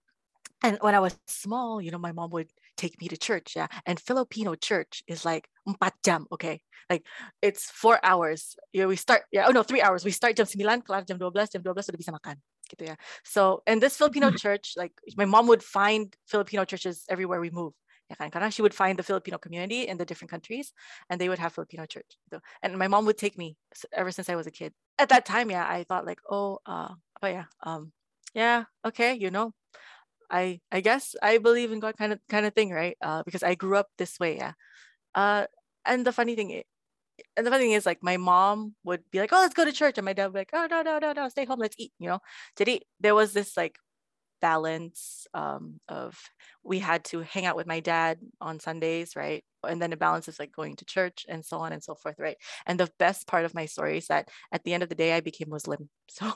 and 0.64 0.78
when 0.82 0.96
i 0.96 1.00
was 1.00 1.18
small 1.28 1.82
you 1.82 1.92
know 1.92 1.98
my 1.98 2.12
mom 2.12 2.32
would 2.32 2.50
take 2.78 3.00
me 3.02 3.08
to 3.08 3.18
church 3.18 3.54
yeah 3.56 3.68
and 3.86 4.00
filipino 4.00 4.56
church 4.56 5.04
is 5.08 5.26
like 5.26 5.48
jam 6.04 6.26
okay? 6.32 6.62
Like 6.90 7.06
it's 7.42 7.70
four 7.70 8.00
hours 8.04 8.56
you 8.74 8.82
know, 8.82 8.88
we 8.88 8.96
start 8.96 9.24
yeah 9.32 9.46
oh 9.48 9.52
no 9.52 9.64
three 9.64 9.82
hours 9.82 10.04
we 10.04 10.12
start 10.12 10.36
jam 10.36 10.48
9 10.54 10.82
kelar 10.82 11.06
jam 11.06 11.18
12 11.18 11.52
jam 11.52 11.62
12 11.64 11.86
sudah 11.86 12.00
bisa 12.00 12.12
makan 12.12 12.38
gitu 12.70 12.90
ya 12.92 12.96
so 13.24 13.62
and 13.68 13.82
this 13.82 13.96
filipino 13.96 14.32
church 14.44 14.74
like 14.76 14.92
my 15.16 15.26
mom 15.26 15.48
would 15.48 15.64
find 15.64 16.16
filipino 16.26 16.66
churches 16.66 17.06
everywhere 17.10 17.40
we 17.40 17.50
move. 17.50 17.74
ya 17.74 17.74
kan? 17.74 17.78
Karena 17.78 17.82
she 18.52 18.62
would 18.62 18.74
find 18.74 18.98
the 18.98 19.04
Filipino 19.04 19.38
community 19.38 19.88
in 19.88 19.98
the 19.98 20.06
different 20.06 20.32
countries 20.32 20.74
and 21.10 21.20
they 21.20 21.30
would 21.30 21.40
have 21.40 21.54
Filipino 21.54 21.86
church. 21.86 22.18
And 22.62 22.78
my 22.78 22.88
mom 22.88 23.06
would 23.06 23.18
take 23.18 23.38
me 23.38 23.58
ever 23.92 24.12
since 24.12 24.30
I 24.30 24.36
was 24.36 24.48
a 24.48 24.52
kid. 24.52 24.74
At 25.00 25.10
that 25.10 25.26
time, 25.26 25.50
yeah, 25.50 25.66
I 25.68 25.84
thought 25.84 26.06
like, 26.06 26.20
oh, 26.30 26.60
uh, 26.66 26.94
but 27.22 27.32
yeah, 27.34 27.46
um, 27.64 27.92
yeah, 28.34 28.66
okay, 28.86 29.14
you 29.14 29.32
know, 29.32 29.54
I 30.30 30.62
I 30.72 30.82
guess 30.82 31.16
I 31.22 31.38
believe 31.38 31.72
in 31.72 31.80
God 31.80 31.98
kind 31.98 32.14
of 32.14 32.20
kind 32.30 32.46
of 32.46 32.54
thing, 32.54 32.72
right? 32.72 32.98
Uh, 33.02 33.24
because 33.24 33.44
I 33.44 33.56
grew 33.56 33.78
up 33.78 33.88
this 33.98 34.20
way, 34.20 34.38
yeah. 34.38 34.54
Uh, 35.16 35.46
and 35.86 36.06
the 36.06 36.12
funny 36.12 36.36
thing 36.36 36.64
and 37.38 37.46
the 37.46 37.52
funny 37.52 37.66
thing 37.66 37.74
is 37.74 37.86
like 37.86 38.02
my 38.02 38.18
mom 38.18 38.76
would 38.84 39.04
be 39.12 39.20
like, 39.20 39.32
oh, 39.34 39.42
let's 39.42 39.54
go 39.54 39.66
to 39.66 39.72
church. 39.72 39.98
And 39.98 40.06
my 40.06 40.14
dad 40.14 40.28
would 40.28 40.34
be 40.34 40.40
like, 40.40 40.54
oh, 40.54 40.68
no, 40.70 40.82
no, 40.82 41.00
no, 41.00 41.14
no, 41.14 41.30
stay 41.30 41.46
home, 41.46 41.60
let's 41.60 41.76
eat, 41.78 41.94
you 42.00 42.08
know. 42.10 42.20
Jadi 42.58 42.82
there 43.00 43.16
was 43.16 43.34
this 43.34 43.56
like 43.58 43.78
balance 44.44 45.24
um, 45.32 45.80
of 45.88 46.20
we 46.68 46.84
had 46.84 47.08
to 47.12 47.24
hang 47.24 47.48
out 47.48 47.56
with 47.56 47.68
my 47.68 47.80
dad 47.80 48.20
on 48.44 48.60
Sundays, 48.60 49.16
right? 49.16 49.40
And 49.64 49.80
then 49.80 49.92
the 49.96 50.04
balance 50.06 50.28
is 50.28 50.36
like 50.36 50.52
going 50.52 50.76
to 50.78 50.86
church 50.86 51.24
and 51.32 51.46
so 51.48 51.64
on 51.64 51.72
and 51.72 51.80
so 51.80 51.96
forth, 51.96 52.20
right? 52.20 52.36
And 52.68 52.76
the 52.76 52.92
best 53.00 53.24
part 53.24 53.48
of 53.48 53.56
my 53.56 53.66
story 53.72 54.04
is 54.04 54.08
that 54.12 54.28
at 54.52 54.68
the 54.68 54.74
end 54.76 54.84
of 54.84 54.90
the 54.92 55.00
day, 55.00 55.16
I 55.16 55.22
became 55.24 55.50
Muslim. 55.50 55.88
So 56.12 56.28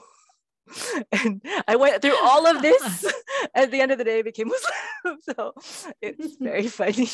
and 1.11 1.39
I 1.67 1.75
went 1.79 2.01
through 2.01 2.19
all 2.19 2.43
of 2.47 2.61
this. 2.61 2.83
at 3.55 3.71
the 3.71 3.79
end 3.81 3.91
of 3.91 3.97
the 3.97 4.07
day, 4.07 4.19
I 4.19 4.25
became 4.25 4.49
Muslim. 4.49 5.17
So 5.23 5.53
it's 6.01 6.35
very 6.39 6.67
funny. 6.67 7.07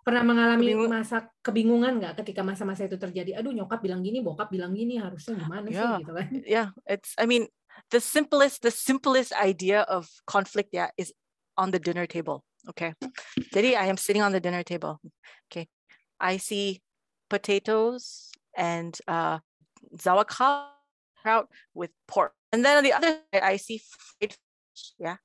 Pernah 0.00 0.24
mengalami 0.24 0.72
Kebingung. 0.72 0.88
masa 0.88 1.16
kebingungan 1.44 1.92
nggak 2.00 2.14
ketika 2.24 2.40
masa-masa 2.40 2.88
itu 2.88 2.96
terjadi? 2.96 3.36
Aduh, 3.36 3.52
nyokap 3.52 3.84
bilang 3.84 4.00
gini, 4.00 4.24
bokap 4.24 4.48
bilang 4.48 4.72
gini, 4.72 4.96
harusnya 4.96 5.36
gimana 5.36 5.68
yeah. 5.68 5.76
sih 5.76 5.92
gitu 6.00 6.12
kan? 6.16 6.26
Yeah, 6.48 6.68
it's. 6.88 7.12
I 7.20 7.28
mean, 7.28 7.52
the 7.90 8.00
simplest 8.00 8.62
the 8.62 8.70
simplest 8.70 9.32
idea 9.32 9.82
of 9.82 10.08
conflict 10.26 10.70
yeah 10.72 10.90
is 10.96 11.12
on 11.56 11.70
the 11.70 11.78
dinner 11.78 12.06
table 12.06 12.44
okay? 12.68 12.94
Jadi 13.54 13.76
I 13.76 13.86
am 13.86 13.96
sitting 13.96 14.22
on 14.22 14.32
the 14.32 14.40
dinner 14.40 14.62
table 14.62 15.00
okay? 15.50 15.68
I 16.20 16.36
see 16.36 16.82
potatoes 17.28 18.30
and 18.56 18.96
uh 19.08 19.38
sauerkraut 19.98 21.48
with 21.74 21.90
pork. 22.06 22.32
And 22.52 22.64
then 22.64 22.78
on 22.78 22.84
the 22.84 22.92
other 22.92 23.18
side 23.32 23.42
I 23.42 23.56
see 23.56 23.78
fried 23.78 24.32
fish 24.32 24.92
yeah? 24.98 25.16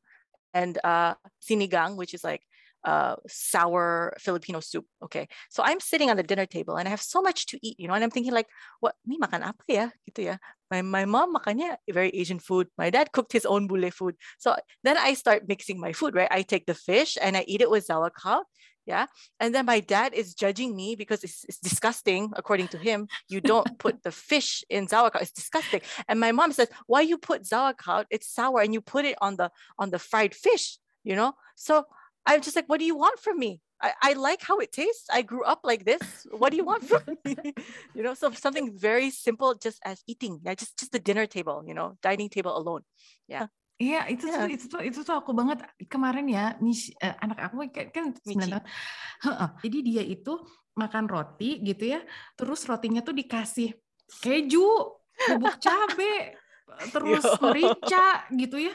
And 0.53 0.77
uh 0.83 1.15
sinigang 1.43 1.95
which 1.95 2.13
is 2.13 2.23
like 2.23 2.41
uh, 2.85 3.15
sour 3.27 4.13
Filipino 4.19 4.59
soup. 4.59 4.85
Okay. 5.03 5.27
So 5.49 5.63
I'm 5.65 5.79
sitting 5.79 6.09
on 6.09 6.17
the 6.17 6.23
dinner 6.23 6.45
table 6.45 6.77
and 6.77 6.87
I 6.87 6.91
have 6.91 7.01
so 7.01 7.21
much 7.21 7.47
to 7.47 7.59
eat, 7.65 7.79
you 7.79 7.87
know, 7.87 7.95
and 7.95 8.03
I'm 8.03 8.11
thinking 8.11 8.31
like, 8.31 8.47
what, 8.79 8.93
me 9.05 9.17
makan 9.17 9.41
apa 9.41 9.63
ya? 9.67 9.89
Gitu 10.07 10.29
ya. 10.29 10.37
My, 10.69 10.81
my 10.81 11.05
mom 11.05 11.33
makannya 11.33 11.77
very 11.89 12.09
Asian 12.09 12.39
food. 12.39 12.67
My 12.77 12.89
dad 12.89 13.11
cooked 13.11 13.33
his 13.33 13.45
own 13.45 13.67
bule 13.67 13.89
food. 13.89 14.15
So 14.37 14.55
then 14.83 14.97
I 14.97 15.13
start 15.15 15.49
mixing 15.49 15.79
my 15.81 15.93
food, 15.93 16.13
right? 16.15 16.29
I 16.29 16.43
take 16.43 16.65
the 16.65 16.77
fish 16.77 17.17
and 17.19 17.35
I 17.35 17.43
eat 17.47 17.61
it 17.61 17.69
with 17.69 17.85
sauerkraut. 17.85 18.45
Yeah. 18.85 19.07
And 19.39 19.49
then 19.49 19.65
my 19.65 19.79
dad 19.79 20.13
is 20.13 20.35
judging 20.35 20.75
me 20.75 20.95
because 20.95 21.23
it's, 21.23 21.43
it's 21.49 21.57
disgusting, 21.57 22.29
according 22.37 22.67
to 22.69 22.77
him. 22.77 23.07
You 23.27 23.41
don't 23.41 23.65
put 23.79 24.03
the 24.03 24.11
fish 24.11 24.63
in 24.69 24.87
sauerkraut. 24.87 25.23
It's 25.23 25.31
disgusting. 25.31 25.81
And 26.07 26.19
my 26.19 26.31
mom 26.31 26.53
says, 26.53 26.69
why 26.85 27.01
you 27.01 27.17
put 27.17 27.47
sauerkraut? 27.47 28.05
It's 28.11 28.29
sour 28.29 28.61
and 28.61 28.73
you 28.73 28.81
put 28.81 29.05
it 29.05 29.17
on 29.21 29.37
the 29.37 29.49
on 29.79 29.89
the 29.89 29.97
fried 29.97 30.35
fish, 30.35 30.77
you 31.03 31.15
know? 31.15 31.33
So 31.55 31.85
I'm 32.25 32.41
just 32.41 32.55
like, 32.55 32.67
what 32.67 32.79
do 32.79 32.85
you 32.85 32.97
want 32.97 33.19
from 33.19 33.37
me? 33.37 33.61
I, 33.81 33.93
I 34.01 34.13
like 34.13 34.41
how 34.41 34.57
it 34.59 34.71
tastes. 34.71 35.07
I 35.11 35.21
grew 35.21 35.43
up 35.43 35.61
like 35.63 35.85
this. 35.85 36.01
What 36.31 36.51
do 36.51 36.57
you 36.57 36.65
want 36.65 36.83
from 36.83 37.03
me? 37.25 37.35
you 37.95 38.03
know, 38.03 38.13
so 38.13 38.31
something 38.31 38.73
very 38.73 39.09
simple, 39.11 39.53
just 39.55 39.79
as 39.85 40.01
eating. 40.07 40.39
Yeah, 40.43 40.55
just 40.55 40.79
just 40.79 40.91
the 40.91 40.99
dinner 40.99 41.27
table, 41.27 41.63
you 41.67 41.73
know, 41.73 41.97
dining 42.01 42.29
table 42.29 42.57
alone. 42.57 42.81
Yeah. 43.27 43.47
Iya, 43.75 44.07
itu 44.07 44.31
yeah. 44.31 44.39
tuh 44.39 44.47
itu 44.47 44.65
tuh 44.71 44.81
itu 44.87 44.99
tuh 45.03 45.19
aku 45.19 45.35
banget 45.35 45.59
kemarin 45.91 46.23
ya, 46.31 46.55
Mish, 46.63 46.95
uh, 47.03 47.11
anak 47.19 47.51
aku 47.51 47.67
kan, 47.67 47.91
kan 47.91 48.05
sembilan 48.15 48.63
tahun. 48.63 48.65
Jadi 49.59 49.77
dia 49.83 49.99
itu 49.99 50.39
makan 50.79 51.11
roti 51.11 51.59
gitu 51.59 51.91
ya, 51.91 51.99
terus 52.39 52.63
rotinya 52.63 53.03
tuh 53.03 53.11
dikasih 53.11 53.75
keju, 54.23 54.95
bubuk 55.27 55.59
cabe, 55.59 56.39
terus 56.95 57.27
merica 57.43 58.23
gitu 58.31 58.63
ya 58.63 58.73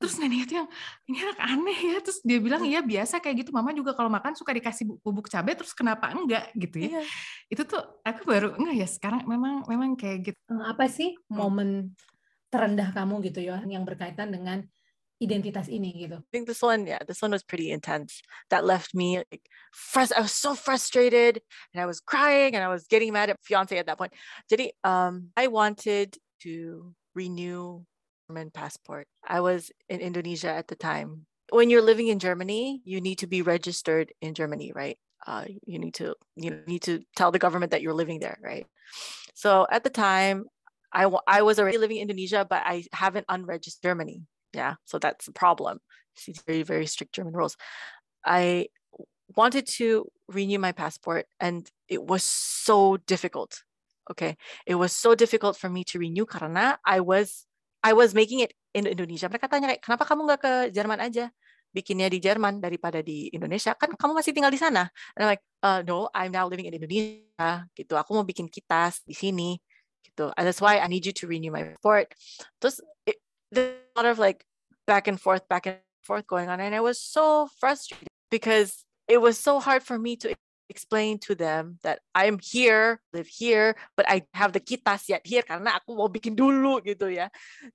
terus 0.00 0.16
nenek 0.16 0.48
itu 0.48 0.56
yang 0.56 0.68
ini 1.04 1.18
anak 1.20 1.38
aneh 1.44 1.78
ya 1.92 1.96
terus 2.00 2.18
dia 2.24 2.40
bilang 2.40 2.64
iya 2.64 2.80
biasa 2.80 3.20
kayak 3.20 3.44
gitu 3.44 3.50
mama 3.52 3.76
juga 3.76 3.92
kalau 3.92 4.08
makan 4.08 4.32
suka 4.32 4.56
dikasih 4.56 4.88
bubuk 5.04 5.28
cabai 5.28 5.52
terus 5.52 5.76
kenapa 5.76 6.08
enggak 6.08 6.48
gitu 6.56 6.88
ya 6.88 6.88
iya. 6.96 7.02
itu 7.52 7.62
tuh 7.68 7.84
aku 8.00 8.24
baru 8.24 8.56
enggak 8.56 8.76
ya 8.80 8.88
sekarang 8.88 9.28
memang 9.28 9.68
memang 9.68 10.00
kayak 10.00 10.32
gitu 10.32 10.40
eh, 10.40 10.64
apa 10.64 10.88
sih 10.88 11.12
hmm. 11.12 11.36
momen 11.36 11.92
terendah 12.48 12.96
kamu 12.96 13.20
gitu 13.28 13.44
ya 13.44 13.60
yang 13.68 13.84
berkaitan 13.84 14.32
dengan 14.32 14.64
identitas 15.20 15.68
ini 15.68 15.92
gitu. 16.08 16.16
I 16.16 16.30
think 16.32 16.48
this 16.48 16.64
one, 16.64 16.88
yeah, 16.88 17.04
this 17.04 17.20
one 17.20 17.30
was 17.30 17.44
pretty 17.44 17.70
intense. 17.70 18.24
That 18.48 18.64
left 18.64 18.96
me 18.96 19.20
like 19.20 19.44
frust- 19.68 20.16
I 20.16 20.24
was 20.24 20.32
so 20.32 20.56
frustrated 20.56 21.44
and 21.76 21.78
I 21.78 21.84
was 21.84 22.00
crying 22.00 22.56
and 22.56 22.64
I 22.64 22.72
was 22.72 22.88
getting 22.88 23.12
mad 23.12 23.28
at 23.28 23.36
fiance 23.44 23.76
at 23.76 23.84
that 23.84 24.00
point. 24.00 24.16
Jadi, 24.48 24.72
um, 24.80 25.28
I 25.36 25.52
wanted 25.52 26.16
to 26.48 26.96
renew 27.12 27.84
German 28.30 28.50
passport. 28.50 29.08
I 29.26 29.40
was 29.40 29.72
in 29.88 30.00
Indonesia 30.00 30.48
at 30.48 30.68
the 30.68 30.76
time. 30.76 31.26
When 31.50 31.68
you're 31.68 31.82
living 31.82 32.06
in 32.06 32.20
Germany, 32.20 32.80
you 32.84 33.00
need 33.00 33.18
to 33.18 33.26
be 33.26 33.42
registered 33.42 34.12
in 34.22 34.34
Germany, 34.34 34.70
right? 34.72 34.98
Uh, 35.26 35.46
you 35.66 35.80
need 35.80 35.94
to 35.94 36.14
you 36.36 36.62
need 36.66 36.82
to 36.82 37.02
tell 37.16 37.32
the 37.32 37.42
government 37.42 37.72
that 37.72 37.82
you're 37.82 38.00
living 38.02 38.20
there, 38.20 38.38
right? 38.40 38.66
So 39.34 39.66
at 39.68 39.82
the 39.82 39.90
time, 39.90 40.44
I 40.92 41.10
I 41.26 41.42
was 41.42 41.58
already 41.58 41.78
living 41.78 41.96
in 41.98 42.06
Indonesia, 42.06 42.46
but 42.48 42.62
I 42.64 42.84
haven't 42.92 43.26
unregistered 43.28 43.82
Germany. 43.82 44.22
Yeah, 44.54 44.74
so 44.86 45.02
that's 45.02 45.26
the 45.26 45.34
problem. 45.34 45.80
See 46.14 46.34
very 46.46 46.62
very 46.62 46.86
strict 46.86 47.12
German 47.18 47.34
rules. 47.34 47.56
I 48.24 48.70
wanted 49.34 49.66
to 49.82 50.06
renew 50.30 50.62
my 50.62 50.70
passport, 50.70 51.26
and 51.40 51.66
it 51.88 52.06
was 52.06 52.22
so 52.22 52.96
difficult. 53.10 53.66
Okay, 54.06 54.38
it 54.66 54.76
was 54.78 54.94
so 54.94 55.18
difficult 55.18 55.58
for 55.58 55.68
me 55.68 55.82
to 55.90 55.98
renew 55.98 56.26
karena 56.26 56.78
I 56.86 57.02
was 57.02 57.49
I 57.80 57.92
was 57.96 58.12
making 58.12 58.44
it 58.44 58.52
in 58.76 58.84
Indonesia. 58.84 59.26
Mereka 59.28 59.48
tanya 59.48 59.72
kayak, 59.72 59.82
kenapa 59.82 60.04
kamu 60.04 60.20
nggak 60.28 60.40
ke 60.40 60.52
Jerman 60.72 61.00
aja? 61.00 61.32
Bikinnya 61.70 62.10
di 62.10 62.18
Jerman 62.18 62.58
daripada 62.58 63.00
di 63.00 63.30
Indonesia. 63.32 63.72
Kan 63.78 63.94
kamu 63.96 64.20
masih 64.20 64.34
tinggal 64.36 64.52
di 64.52 64.60
sana. 64.60 64.90
And 65.16 65.20
I'm 65.24 65.30
like, 65.32 65.44
uh, 65.62 65.80
no, 65.86 66.10
I'm 66.12 66.34
now 66.34 66.44
living 66.44 66.66
in 66.68 66.74
Indonesia. 66.76 67.64
Gitu. 67.72 67.94
Aku 67.96 68.12
mau 68.12 68.26
bikin 68.26 68.50
kitas 68.50 69.00
di 69.06 69.14
sini. 69.16 69.56
Gitu. 70.04 70.28
And 70.34 70.44
that's 70.44 70.60
why 70.60 70.82
I 70.82 70.86
need 70.90 71.06
you 71.06 71.14
to 71.16 71.24
renew 71.30 71.54
my 71.54 71.72
passport. 71.72 72.12
Terus, 72.60 72.82
it, 73.06 73.16
there's 73.48 73.80
a 73.94 73.96
lot 73.96 74.08
of 74.10 74.18
like 74.18 74.44
back 74.84 75.08
and 75.08 75.16
forth, 75.16 75.46
back 75.48 75.64
and 75.64 75.80
forth 76.02 76.26
going 76.26 76.50
on. 76.50 76.58
And 76.58 76.74
I 76.74 76.82
was 76.82 77.00
so 77.00 77.48
frustrated 77.62 78.10
because 78.28 78.84
it 79.08 79.22
was 79.22 79.38
so 79.38 79.62
hard 79.62 79.86
for 79.86 79.96
me 79.96 80.18
to 80.26 80.34
explain 80.70 81.18
to 81.18 81.34
them 81.34 81.78
that 81.82 82.00
I'm 82.14 82.38
here, 82.38 83.02
live 83.12 83.26
here, 83.26 83.76
but 83.96 84.06
I 84.08 84.22
have 84.32 84.54
the 84.54 84.62
kitas 84.62 85.10
yet 85.10 85.26
here 85.26 85.42
karena 85.42 85.76
aku 85.76 85.98
mau 85.98 86.06
bikin 86.06 86.38
dulu 86.38 86.80
gitu 86.86 87.10
ya. 87.10 87.28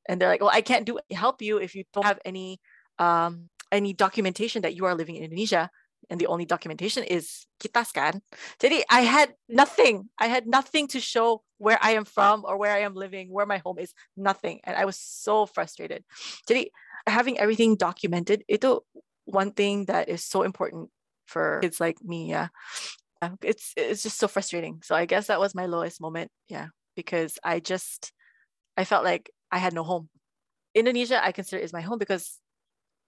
And 0.07 0.17
they're 0.17 0.31
like, 0.31 0.41
well, 0.41 0.55
I 0.55 0.63
can't 0.63 0.87
do 0.87 0.97
help 1.11 1.43
you 1.43 1.59
if 1.59 1.75
you 1.75 1.83
don't 1.91 2.07
have 2.07 2.23
any 2.23 2.63
um, 2.97 3.51
any 3.69 3.91
documentation 3.91 4.63
that 4.63 4.73
you 4.73 4.87
are 4.87 4.95
living 4.95 5.19
in 5.19 5.27
Indonesia. 5.27 5.69
And 6.05 6.21
the 6.21 6.29
only 6.29 6.45
documentation 6.45 7.01
is 7.01 7.49
kitas 7.57 7.89
kan. 7.89 8.21
Jadi 8.61 8.85
I 8.89 9.01
had 9.01 9.33
nothing. 9.49 10.07
I 10.21 10.29
had 10.29 10.45
nothing 10.45 10.87
to 10.93 11.01
show 11.01 11.41
where 11.57 11.81
I 11.81 11.97
am 11.97 12.05
from 12.05 12.45
or 12.45 12.61
where 12.61 12.71
I 12.71 12.85
am 12.85 12.93
living, 12.93 13.33
where 13.33 13.49
my 13.49 13.57
home 13.57 13.81
is. 13.81 13.91
Nothing. 14.15 14.61
And 14.63 14.77
I 14.77 14.85
was 14.85 15.01
so 15.01 15.49
frustrated. 15.49 16.05
Jadi 16.45 16.69
having 17.09 17.41
everything 17.41 17.73
documented 17.73 18.45
itu 18.45 18.85
one 19.25 19.49
thing 19.49 19.89
that 19.89 20.07
is 20.09 20.21
so 20.21 20.45
important 20.45 20.93
for 21.25 21.59
kids 21.61 21.79
like 21.79 21.97
me 22.03 22.29
yeah. 22.29 22.49
It's 23.41 23.73
it's 23.75 24.03
just 24.03 24.19
so 24.19 24.27
frustrating. 24.27 24.81
So 24.83 24.95
i 24.95 25.05
guess 25.05 25.27
that 25.27 25.39
was 25.39 25.55
my 25.55 25.65
lowest 25.65 25.99
moment 26.01 26.31
yeah 26.47 26.67
because 26.95 27.39
i 27.43 27.59
just 27.59 28.13
i 28.77 28.85
felt 28.85 29.03
like 29.03 29.31
i 29.51 29.57
had 29.57 29.73
no 29.73 29.83
home. 29.83 30.09
Indonesia 30.75 31.23
i 31.23 31.31
consider 31.31 31.61
is 31.61 31.73
my 31.73 31.81
home 31.81 31.97
because 31.97 32.39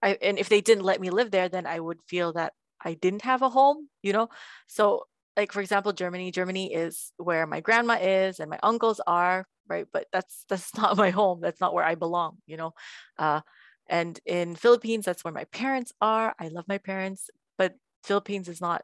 i 0.02 0.16
and 0.22 0.38
if 0.38 0.48
they 0.48 0.60
didn't 0.60 0.84
let 0.84 1.00
me 1.00 1.10
live 1.10 1.30
there 1.30 1.48
then 1.48 1.66
i 1.66 1.78
would 1.78 2.00
feel 2.08 2.32
that 2.32 2.52
i 2.82 2.94
didn't 2.94 3.22
have 3.22 3.42
a 3.42 3.48
home 3.48 3.88
you 4.02 4.12
know? 4.12 4.28
So 4.66 5.04
like 5.36 5.52
for 5.52 5.60
example 5.60 5.92
germany 5.92 6.30
germany 6.32 6.72
is 6.74 7.12
where 7.18 7.46
my 7.46 7.60
grandma 7.60 7.98
is 8.00 8.40
and 8.40 8.50
my 8.50 8.58
uncles 8.62 9.00
are 9.06 9.46
right? 9.68 9.86
But 9.92 10.06
that's 10.12 10.44
that's 10.48 10.74
not 10.80 10.96
my 10.96 11.10
home. 11.10 11.40
That's 11.40 11.60
not 11.60 11.74
where 11.74 11.84
i 11.84 11.94
belong 11.94 12.38
you 12.46 12.56
know? 12.56 12.72
Uh, 13.18 13.40
and 13.88 14.18
in 14.26 14.56
philippines 14.56 15.04
that's 15.04 15.24
where 15.24 15.32
my 15.32 15.44
parents 15.44 15.92
are. 16.00 16.34
I 16.38 16.48
love 16.48 16.66
my 16.68 16.78
parents 16.78 17.30
but 17.58 17.74
Philippines 18.02 18.48
is 18.48 18.60
not 18.60 18.82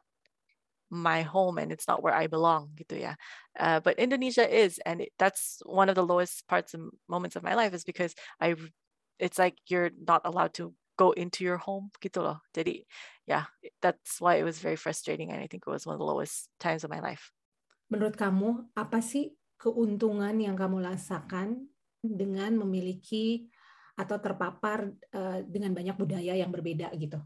my 0.89 1.23
home 1.23 1.57
and 1.57 1.71
it's 1.71 1.87
not 1.87 2.03
where 2.03 2.13
I 2.13 2.27
belong 2.27 2.69
gitu 2.77 3.01
ya. 3.01 3.13
Uh, 3.57 3.79
but 3.81 3.97
Indonesia 3.97 4.45
is, 4.45 4.77
and 4.85 5.01
it, 5.01 5.11
that's 5.17 5.61
one 5.65 5.89
of 5.89 5.95
the 5.95 6.05
lowest 6.05 6.47
parts 6.47 6.73
and 6.73 6.93
moments 7.09 7.35
of 7.35 7.43
my 7.43 7.55
life 7.55 7.73
is 7.73 7.83
because 7.83 8.13
I, 8.39 8.55
it's 9.19 9.39
like 9.39 9.57
you're 9.67 9.91
not 9.97 10.21
allowed 10.25 10.53
to 10.61 10.73
go 10.97 11.11
into 11.11 11.43
your 11.43 11.57
home 11.57 11.91
gitu 11.99 12.23
loh. 12.23 12.39
Jadi 12.55 12.87
yeah, 13.27 13.49
that's 13.81 14.21
why 14.21 14.37
it 14.37 14.45
was 14.45 14.61
very 14.61 14.77
frustrating 14.77 15.31
and 15.33 15.41
I 15.41 15.47
think 15.49 15.65
it 15.65 15.71
was 15.73 15.85
one 15.85 15.97
of 15.97 16.01
the 16.01 16.07
lowest 16.07 16.47
times 16.61 16.85
of 16.85 16.93
my 16.93 17.01
life. 17.01 17.33
Menurut 17.89 18.17
kamu 18.17 18.73
apa 18.77 19.01
sih 19.01 19.33
keuntungan 19.57 20.33
yang 20.37 20.57
kamu 20.57 20.85
rasakan 20.85 21.65
dengan 22.01 22.53
memiliki 22.57 23.49
atau 23.95 24.19
terpapar 24.19 24.91
uh, 25.15 25.39
dengan 25.47 25.71
banyak 25.71 25.95
budaya 25.95 26.35
yang 26.35 26.51
berbeda 26.51 26.91
gitu? 26.99 27.17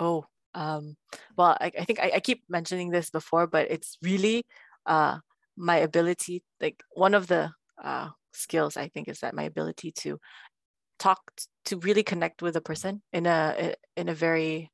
Oh, 0.00 0.24
um, 0.54 0.96
well, 1.36 1.56
I, 1.60 1.70
I 1.78 1.84
think 1.84 2.00
I, 2.00 2.12
I, 2.16 2.20
keep 2.20 2.42
mentioning 2.48 2.90
this 2.90 3.10
before, 3.10 3.46
but 3.46 3.70
it's 3.70 3.96
really 4.02 4.44
uh, 4.86 5.18
my 5.56 5.76
ability, 5.76 6.42
like 6.60 6.82
one 6.92 7.14
of 7.14 7.26
the 7.26 7.52
uh, 7.82 8.08
skills 8.32 8.76
I 8.76 8.88
think 8.88 9.08
is 9.08 9.20
that 9.20 9.34
my 9.34 9.44
ability 9.44 9.92
to 10.02 10.18
talk, 10.98 11.20
to 11.66 11.76
really 11.78 12.02
connect 12.02 12.42
with 12.42 12.56
a 12.56 12.60
person 12.60 13.02
in 13.12 13.26
a 13.26 13.74
in 13.96 14.08
a 14.08 14.14
very 14.14 14.70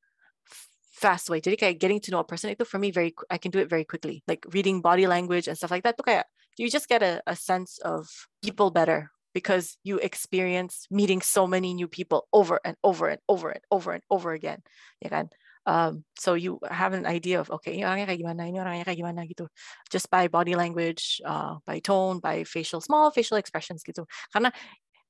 fast 0.92 1.28
way. 1.28 1.40
Jadi 1.40 1.78
getting 1.78 2.00
to 2.00 2.10
know 2.10 2.20
a 2.20 2.24
person 2.24 2.50
itu 2.50 2.64
for 2.64 2.78
me 2.78 2.90
very 2.90 3.14
I 3.30 3.38
can 3.38 3.50
do 3.50 3.58
it 3.58 3.68
very 3.68 3.84
quickly. 3.84 4.22
Like 4.26 4.46
reading 4.52 4.80
body 4.80 5.06
language 5.06 5.48
and 5.48 5.56
stuff 5.56 5.70
like 5.70 5.84
that. 5.84 6.26
You 6.58 6.70
just 6.70 6.88
get 6.88 7.02
a, 7.02 7.22
a 7.26 7.36
sense 7.36 7.78
of 7.84 8.08
people 8.42 8.70
better 8.70 9.10
because 9.34 9.76
you 9.84 9.98
experience 9.98 10.88
meeting 10.90 11.20
so 11.20 11.46
many 11.46 11.74
new 11.74 11.86
people 11.86 12.26
over 12.32 12.58
and 12.64 12.76
over 12.82 13.08
and 13.08 13.20
over 13.28 13.50
and 13.50 13.60
over 13.70 13.92
and 13.92 14.02
over 14.08 14.32
again. 14.32 14.64
Ya 15.04 15.10
kan? 15.10 15.28
Um, 15.66 16.06
so 16.14 16.34
you 16.34 16.62
have 16.70 16.94
an 16.94 17.06
idea 17.06 17.42
of 17.42 17.50
okay, 17.50 17.82
orangnya 17.82 18.06
kayak 18.06 18.22
gimana, 18.22 18.46
ini 18.46 18.62
orangnya 18.62 18.86
kayak 18.86 19.02
gimana 19.02 19.26
gitu. 19.26 19.50
Just 19.90 20.06
by 20.14 20.30
body 20.30 20.54
language, 20.54 21.20
uh, 21.26 21.58
by 21.66 21.82
tone, 21.82 22.22
by 22.22 22.46
facial, 22.46 22.80
small 22.80 23.10
facial 23.10 23.36
expressions 23.36 23.82
gitu. 23.82 24.06
Karena 24.30 24.54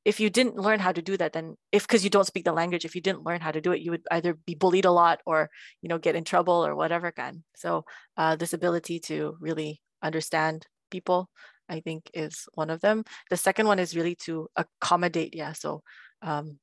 if 0.06 0.20
you 0.20 0.30
didn't 0.30 0.56
learn 0.56 0.80
how 0.80 0.92
to 0.92 1.02
do 1.02 1.18
that, 1.18 1.34
then 1.34 1.56
if 1.72 1.84
because 1.84 2.04
you 2.04 2.10
don't 2.10 2.26
speak 2.26 2.44
the 2.44 2.56
language, 2.56 2.86
if 2.86 2.94
you 2.94 3.02
didn't 3.02 3.24
learn 3.26 3.42
how 3.42 3.50
to 3.50 3.60
do 3.60 3.72
it, 3.72 3.82
you 3.82 3.90
would 3.90 4.06
either 4.10 4.32
be 4.32 4.54
bullied 4.54 4.86
a 4.86 4.90
lot 4.94 5.20
or 5.26 5.50
you 5.82 5.90
know 5.90 5.98
get 5.98 6.16
in 6.16 6.24
trouble 6.24 6.64
or 6.64 6.74
whatever 6.74 7.12
can. 7.12 7.44
So 7.56 7.84
uh, 8.16 8.36
this 8.36 8.54
ability 8.54 9.00
to 9.12 9.36
really 9.40 9.82
understand 10.00 10.64
people, 10.90 11.28
I 11.68 11.80
think, 11.80 12.08
is 12.14 12.48
one 12.54 12.70
of 12.70 12.80
them. 12.80 13.04
The 13.28 13.36
second 13.36 13.66
one 13.66 13.78
is 13.78 13.96
really 13.96 14.14
to 14.24 14.48
accommodate. 14.56 15.34
Yeah. 15.34 15.52
So 15.52 15.82
um, 16.22 16.62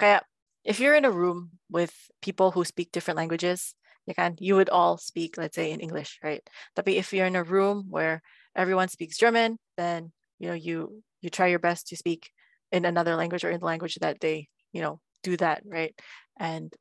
kayak 0.00 0.24
if 0.64 0.80
you're 0.80 0.94
in 0.94 1.04
a 1.04 1.10
room 1.10 1.50
with 1.70 1.92
people 2.20 2.50
who 2.50 2.64
speak 2.64 2.92
different 2.92 3.18
languages, 3.18 3.74
you 4.06 4.14
can 4.14 4.36
you 4.38 4.56
would 4.56 4.70
all 4.70 4.98
speak, 4.98 5.38
let's 5.38 5.54
say, 5.54 5.70
in 5.70 5.80
English, 5.80 6.18
right? 6.22 6.42
But 6.74 6.88
if 6.88 7.12
you're 7.12 7.26
in 7.26 7.36
a 7.36 7.44
room 7.44 7.86
where 7.90 8.22
everyone 8.54 8.88
speaks 8.88 9.18
German, 9.18 9.58
then 9.76 10.12
you 10.38 10.48
know 10.48 10.54
you 10.54 11.02
you 11.20 11.30
try 11.30 11.46
your 11.46 11.62
best 11.62 11.88
to 11.88 11.96
speak 11.96 12.30
in 12.70 12.84
another 12.84 13.14
language 13.14 13.44
or 13.44 13.50
in 13.50 13.60
the 13.60 13.66
language 13.66 13.98
that 14.00 14.18
they 14.20 14.48
you 14.72 14.82
know 14.82 15.00
do 15.22 15.36
that, 15.38 15.62
right? 15.66 15.94
And 16.38 16.72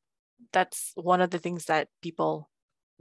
that's 0.53 0.93
one 0.95 1.21
of 1.21 1.29
the 1.29 1.37
things 1.37 1.65
that 1.65 1.87
people 2.01 2.49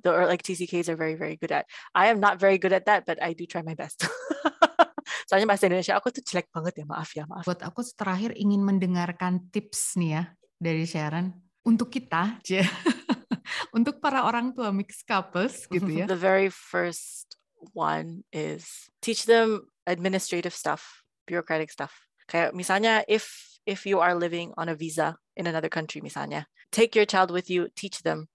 the 0.02 0.12
or 0.12 0.26
like 0.26 0.42
TCKs 0.42 0.88
are 0.88 0.96
very 0.96 1.14
very 1.14 1.36
good 1.36 1.52
at. 1.52 1.64
I 1.94 2.08
am 2.08 2.20
not 2.20 2.40
very 2.40 2.58
good 2.58 2.72
at 2.72 2.86
that, 2.86 3.04
but 3.04 3.22
I 3.22 3.32
do 3.32 3.44
try 3.44 3.62
my 3.62 3.74
best. 3.74 4.04
Soalnya 5.28 5.46
bahasa 5.48 5.68
Indonesia 5.68 5.96
aku 5.96 6.10
tuh 6.10 6.24
jelek 6.26 6.50
banget 6.50 6.82
ya, 6.82 6.84
maaf 6.88 7.10
ya, 7.14 7.24
maaf. 7.24 7.46
Buat 7.46 7.62
aku 7.62 7.86
terakhir 7.94 8.34
ingin 8.36 8.66
mendengarkan 8.66 9.48
tips 9.48 9.96
nih 9.96 10.20
ya 10.20 10.24
dari 10.60 10.84
Sharon 10.84 11.32
untuk 11.64 11.88
kita, 11.88 12.38
untuk 13.76 13.98
para 13.98 14.28
orang 14.28 14.52
tua 14.52 14.70
mixed 14.70 15.08
couples 15.08 15.64
gitu 15.66 15.88
ya. 15.88 16.04
The 16.04 16.20
very 16.20 16.52
first 16.52 17.40
one 17.72 18.22
is 18.30 18.92
teach 19.00 19.24
them 19.24 19.72
administrative 19.88 20.52
stuff, 20.52 21.02
bureaucratic 21.24 21.72
stuff. 21.72 21.92
Kayak 22.28 22.52
misalnya 22.52 23.02
if 23.08 23.58
if 23.64 23.88
you 23.88 23.98
are 23.98 24.14
living 24.14 24.52
on 24.60 24.68
a 24.68 24.76
visa 24.76 25.16
in 25.36 25.48
another 25.48 25.72
country 25.72 26.04
misalnya, 26.04 26.46
take 26.70 26.94
your 26.94 27.08
child 27.08 27.32
with 27.32 27.48
you, 27.48 27.72
teach 27.74 28.04
them 28.04 28.28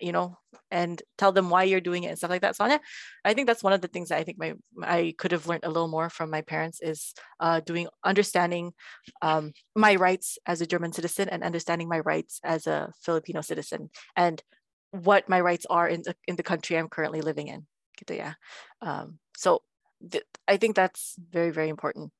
you 0.00 0.12
know, 0.12 0.38
and 0.70 1.02
tell 1.16 1.32
them 1.32 1.50
why 1.50 1.64
you're 1.64 1.80
doing 1.80 2.04
it 2.04 2.08
and 2.08 2.18
stuff 2.18 2.30
like 2.30 2.42
that. 2.42 2.56
So 2.56 2.64
I 3.24 3.34
think 3.34 3.46
that's 3.46 3.62
one 3.62 3.72
of 3.72 3.80
the 3.80 3.88
things 3.88 4.08
that 4.08 4.18
I 4.18 4.24
think 4.24 4.38
my 4.38 4.54
I 4.82 5.14
could 5.18 5.32
have 5.32 5.46
learned 5.46 5.64
a 5.64 5.68
little 5.68 5.88
more 5.88 6.10
from 6.10 6.30
my 6.30 6.42
parents 6.42 6.80
is 6.80 7.14
uh, 7.40 7.60
doing 7.60 7.88
understanding 8.04 8.72
um, 9.22 9.52
my 9.74 9.96
rights 9.96 10.38
as 10.46 10.60
a 10.60 10.66
German 10.66 10.92
citizen 10.92 11.28
and 11.28 11.42
understanding 11.42 11.88
my 11.88 12.00
rights 12.00 12.40
as 12.44 12.66
a 12.66 12.92
Filipino 13.02 13.40
citizen 13.40 13.90
and 14.16 14.42
what 14.90 15.28
my 15.28 15.40
rights 15.40 15.66
are 15.68 15.88
in 15.88 16.02
the, 16.02 16.14
in 16.26 16.36
the 16.36 16.42
country 16.42 16.76
I'm 16.76 16.88
currently 16.88 17.20
living 17.20 17.48
in. 17.48 17.66
yeah. 18.10 18.34
Um, 18.80 19.18
so 19.36 19.62
th- 20.10 20.24
I 20.46 20.56
think 20.56 20.76
that's 20.76 21.16
very 21.18 21.50
very 21.50 21.68
important. 21.68 22.12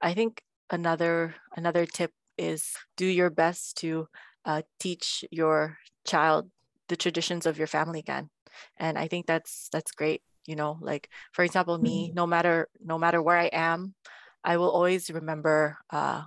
I 0.00 0.14
think 0.14 0.42
another 0.70 1.34
another 1.56 1.86
tip 1.86 2.12
is 2.38 2.72
do 2.96 3.06
your 3.06 3.30
best 3.30 3.76
to 3.78 4.08
uh, 4.44 4.62
teach 4.78 5.24
your 5.30 5.76
child 6.06 6.50
the 6.90 6.96
traditions 6.96 7.46
of 7.46 7.56
your 7.56 7.68
family 7.68 8.02
can 8.02 8.28
and 8.76 8.98
i 8.98 9.06
think 9.06 9.24
that's 9.24 9.68
that's 9.72 9.92
great 9.92 10.22
you 10.46 10.56
know 10.56 10.76
like 10.80 11.08
for 11.32 11.44
example 11.44 11.78
me 11.78 12.06
mm-hmm. 12.06 12.14
no 12.16 12.26
matter 12.26 12.68
no 12.84 12.98
matter 12.98 13.22
where 13.22 13.38
i 13.38 13.46
am 13.52 13.94
i 14.42 14.56
will 14.56 14.70
always 14.70 15.08
remember 15.08 15.78
uh, 15.90 16.22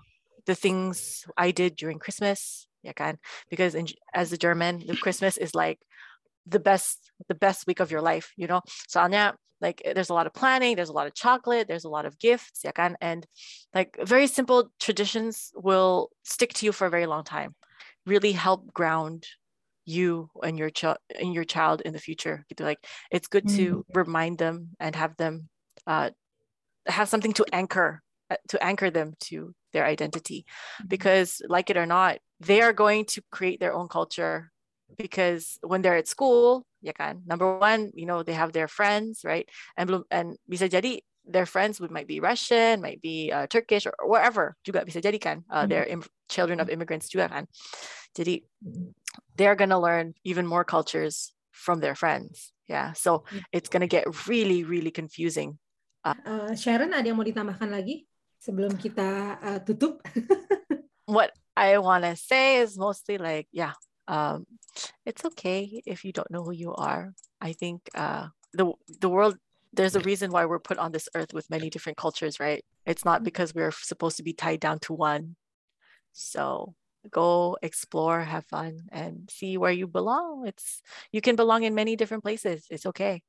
the 0.46 0.56
things 0.56 1.26
i 1.38 1.52
did 1.52 1.76
during 1.76 2.00
christmas 2.00 2.66
yeah 2.82 2.94
can 2.94 3.20
because 3.50 3.76
in, 3.76 3.88
as 4.14 4.32
a 4.32 4.38
german 4.38 4.82
the 4.88 4.96
christmas 4.96 5.36
is 5.38 5.54
like 5.54 5.80
the 6.48 6.60
best 6.60 7.12
the 7.28 7.36
best 7.36 7.68
week 7.68 7.82
of 7.82 7.92
your 7.92 8.02
life 8.02 8.32
you 8.38 8.48
know 8.48 8.62
so 8.88 9.02
Anya, 9.02 9.36
like 9.60 9.82
there's 9.96 10.10
a 10.10 10.14
lot 10.14 10.28
of 10.28 10.34
planning 10.34 10.78
there's 10.78 10.94
a 10.96 11.00
lot 11.00 11.08
of 11.08 11.14
chocolate 11.14 11.68
there's 11.68 11.86
a 11.86 11.90
lot 11.98 12.06
of 12.06 12.18
gifts 12.20 12.62
yeah 12.64 12.72
can 12.72 12.96
and 13.02 13.28
like 13.74 13.98
very 14.02 14.28
simple 14.28 14.72
traditions 14.80 15.52
will 15.56 16.10
stick 16.24 16.54
to 16.54 16.66
you 16.66 16.72
for 16.72 16.88
a 16.88 16.90
very 16.90 17.06
long 17.06 17.26
time 17.26 17.54
really 18.06 18.32
help 18.32 18.74
ground 18.74 19.26
you 19.86 20.30
and 20.44 20.58
your 20.58 20.70
child 20.70 20.98
and 21.20 21.34
your 21.34 21.44
child 21.44 21.82
in 21.82 21.94
the 21.94 22.00
future 22.00 22.46
like 22.60 22.80
it's 23.12 23.28
good 23.28 23.48
to 23.48 23.84
mm-hmm. 23.84 24.00
remind 24.00 24.38
them 24.38 24.70
and 24.80 24.96
have 24.96 25.16
them 25.18 25.50
uh, 25.88 26.10
have 26.88 27.10
something 27.10 27.34
to 27.34 27.46
anchor 27.52 28.02
uh, 28.30 28.36
to 28.48 28.64
anchor 28.64 28.90
them 28.90 29.14
to 29.20 29.54
their 29.74 29.86
identity 29.86 30.46
mm-hmm. 30.46 30.88
because 30.88 31.42
like 31.48 31.70
it 31.70 31.78
or 31.78 31.86
not 31.86 32.20
they 32.40 32.62
are 32.62 32.74
going 32.74 33.06
to 33.06 33.22
create 33.32 33.60
their 33.60 33.74
own 33.74 33.88
culture 33.88 34.52
because 34.98 35.58
when 35.62 35.82
they're 35.82 35.98
at 35.98 36.08
school 36.08 36.66
ya 36.82 36.92
kan 36.96 37.24
number 37.26 37.58
one 37.58 37.92
you 37.96 38.06
know 38.06 38.24
they 38.24 38.34
have 38.34 38.52
their 38.54 38.68
friends 38.68 39.24
right 39.24 39.50
and 39.76 39.90
and 40.12 40.38
bisa 40.48 40.70
jadi 40.70 41.00
their 41.26 41.48
friends 41.48 41.80
would 41.80 41.92
might 41.92 42.08
be 42.08 42.20
Russian 42.20 42.84
might 42.84 43.02
be 43.02 43.32
uh, 43.32 43.48
Turkish 43.48 43.88
or, 43.88 43.96
wherever 44.04 44.56
juga 44.68 44.84
bisa 44.84 45.00
jadi 45.00 45.20
kan 45.20 45.44
uh, 45.48 45.64
mm-hmm. 45.64 45.70
they're 45.72 45.88
Im- 45.88 46.12
children 46.28 46.60
of 46.60 46.68
immigrants 46.68 47.08
juga 47.08 47.32
kan 47.32 47.48
jadi 48.12 48.44
they're 49.36 49.56
going 49.56 49.72
to 49.72 49.80
learn 49.80 50.14
even 50.24 50.46
more 50.46 50.64
cultures 50.64 51.34
from 51.52 51.80
their 51.80 51.96
friends. 51.96 52.52
Yeah, 52.68 52.94
so 52.94 53.26
it's 53.52 53.70
going 53.70 53.82
to 53.82 53.92
get 53.92 54.28
really, 54.28 54.64
really 54.64 54.92
confusing. 54.92 55.60
Uh, 56.04 56.16
uh, 56.26 56.56
Sharon, 56.56 56.94
ada 56.94 57.08
yang 57.08 57.20
mau 57.20 57.28
ditambahkan 57.28 57.70
lagi 57.72 58.08
sebelum 58.40 58.76
kita 58.80 59.40
uh, 59.40 59.60
tutup? 59.64 60.04
what 61.06 61.32
I 61.56 61.78
want 61.80 62.04
to 62.04 62.16
say 62.16 62.60
is 62.60 62.78
mostly 62.78 63.18
like, 63.18 63.48
yeah, 63.52 63.76
um, 64.08 64.48
it's 65.06 65.24
okay 65.36 65.84
if 65.86 66.04
you 66.04 66.12
don't 66.12 66.32
know 66.32 66.44
who 66.44 66.52
you 66.52 66.74
are. 66.74 67.14
I 67.40 67.54
think 67.54 67.88
uh, 67.96 68.28
the 68.54 68.72
the 68.88 69.10
world 69.10 69.38
there's 69.74 69.96
a 69.96 70.06
reason 70.06 70.32
why 70.32 70.46
we're 70.46 70.60
put 70.60 70.78
on 70.78 70.92
this 70.92 71.10
earth 71.16 71.34
with 71.34 71.50
many 71.50 71.70
different 71.70 71.98
cultures, 71.98 72.40
right? 72.40 72.64
It's 72.86 73.06
not 73.06 73.24
because 73.24 73.56
we're 73.56 73.72
supposed 73.72 74.18
to 74.18 74.24
be 74.24 74.34
tied 74.34 74.60
down 74.60 74.80
to 74.86 74.94
one. 74.94 75.36
So 76.14 76.76
go 77.12 77.58
explore 77.62 78.22
have 78.22 78.46
fun 78.46 78.80
and 78.92 79.30
see 79.32 79.58
where 79.58 79.72
you 79.72 79.88
belong 79.88 80.48
it's 80.48 80.82
you 81.12 81.20
can 81.20 81.36
belong 81.36 81.64
in 81.64 81.76
many 81.76 81.96
different 81.96 82.24
places 82.24 82.68
it's 82.70 82.86
okay 82.86 83.22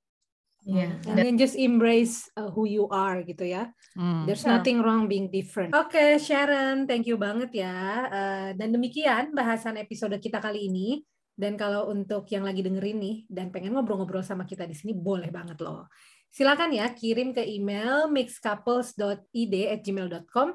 Yeah, 0.65 0.97
and 1.05 1.21
then 1.21 1.37
just 1.37 1.61
embrace 1.61 2.33
uh, 2.41 2.49
who 2.49 2.65
you 2.65 2.89
are 2.89 3.21
gitu 3.21 3.53
ya. 3.53 3.69
Mm. 4.01 4.25
There's 4.25 4.49
nothing 4.49 4.81
wrong 4.81 5.13
being 5.13 5.29
different. 5.29 5.77
Oke, 5.77 5.93
okay, 5.93 6.17
Sharon, 6.17 6.89
thank 6.89 7.05
you 7.05 7.21
banget 7.21 7.53
ya. 7.53 8.09
Uh, 8.09 8.57
dan 8.57 8.73
demikian 8.73 9.37
bahasan 9.37 9.77
episode 9.77 10.17
kita 10.17 10.41
kali 10.41 10.73
ini. 10.73 11.05
Dan 11.37 11.61
kalau 11.61 11.93
untuk 11.93 12.25
yang 12.33 12.49
lagi 12.49 12.65
dengerin 12.65 12.97
nih 12.97 13.29
dan 13.29 13.53
pengen 13.53 13.77
ngobrol-ngobrol 13.77 14.25
sama 14.25 14.49
kita 14.49 14.65
di 14.65 14.73
sini, 14.73 14.97
boleh 14.97 15.29
banget 15.29 15.61
loh. 15.61 15.85
Silakan 16.33 16.73
ya 16.73 16.89
kirim 16.97 17.37
ke 17.37 17.45
email 17.45 18.09
mixcouples.id@gmail.com 18.09 20.49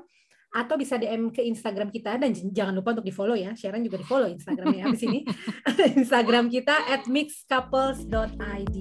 atau 0.49 0.75
bisa 0.75 0.97
DM 0.97 1.29
ke 1.29 1.45
Instagram 1.45 1.93
kita 1.93 2.17
dan 2.17 2.33
jangan 2.33 2.73
lupa 2.73 2.97
untuk 2.97 3.05
di 3.05 3.13
follow 3.13 3.38
ya. 3.38 3.53
Sharon 3.53 3.85
juga 3.85 4.01
di 4.01 4.07
follow 4.07 4.29
Instagramnya 4.29 4.89
habis 4.89 5.03
ini. 5.05 5.21
Instagram 6.01 6.49
kita 6.49 6.89
at 6.89 7.05
mixcouples.id 7.05 8.77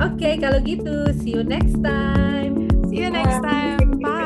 Oke 0.00 0.16
okay, 0.16 0.34
kalau 0.40 0.58
gitu 0.64 1.12
see 1.20 1.36
you 1.36 1.44
next 1.44 1.76
time. 1.84 2.70
See 2.88 3.04
you 3.04 3.10
next 3.12 3.42
time. 3.44 4.00
Bye 4.00 4.19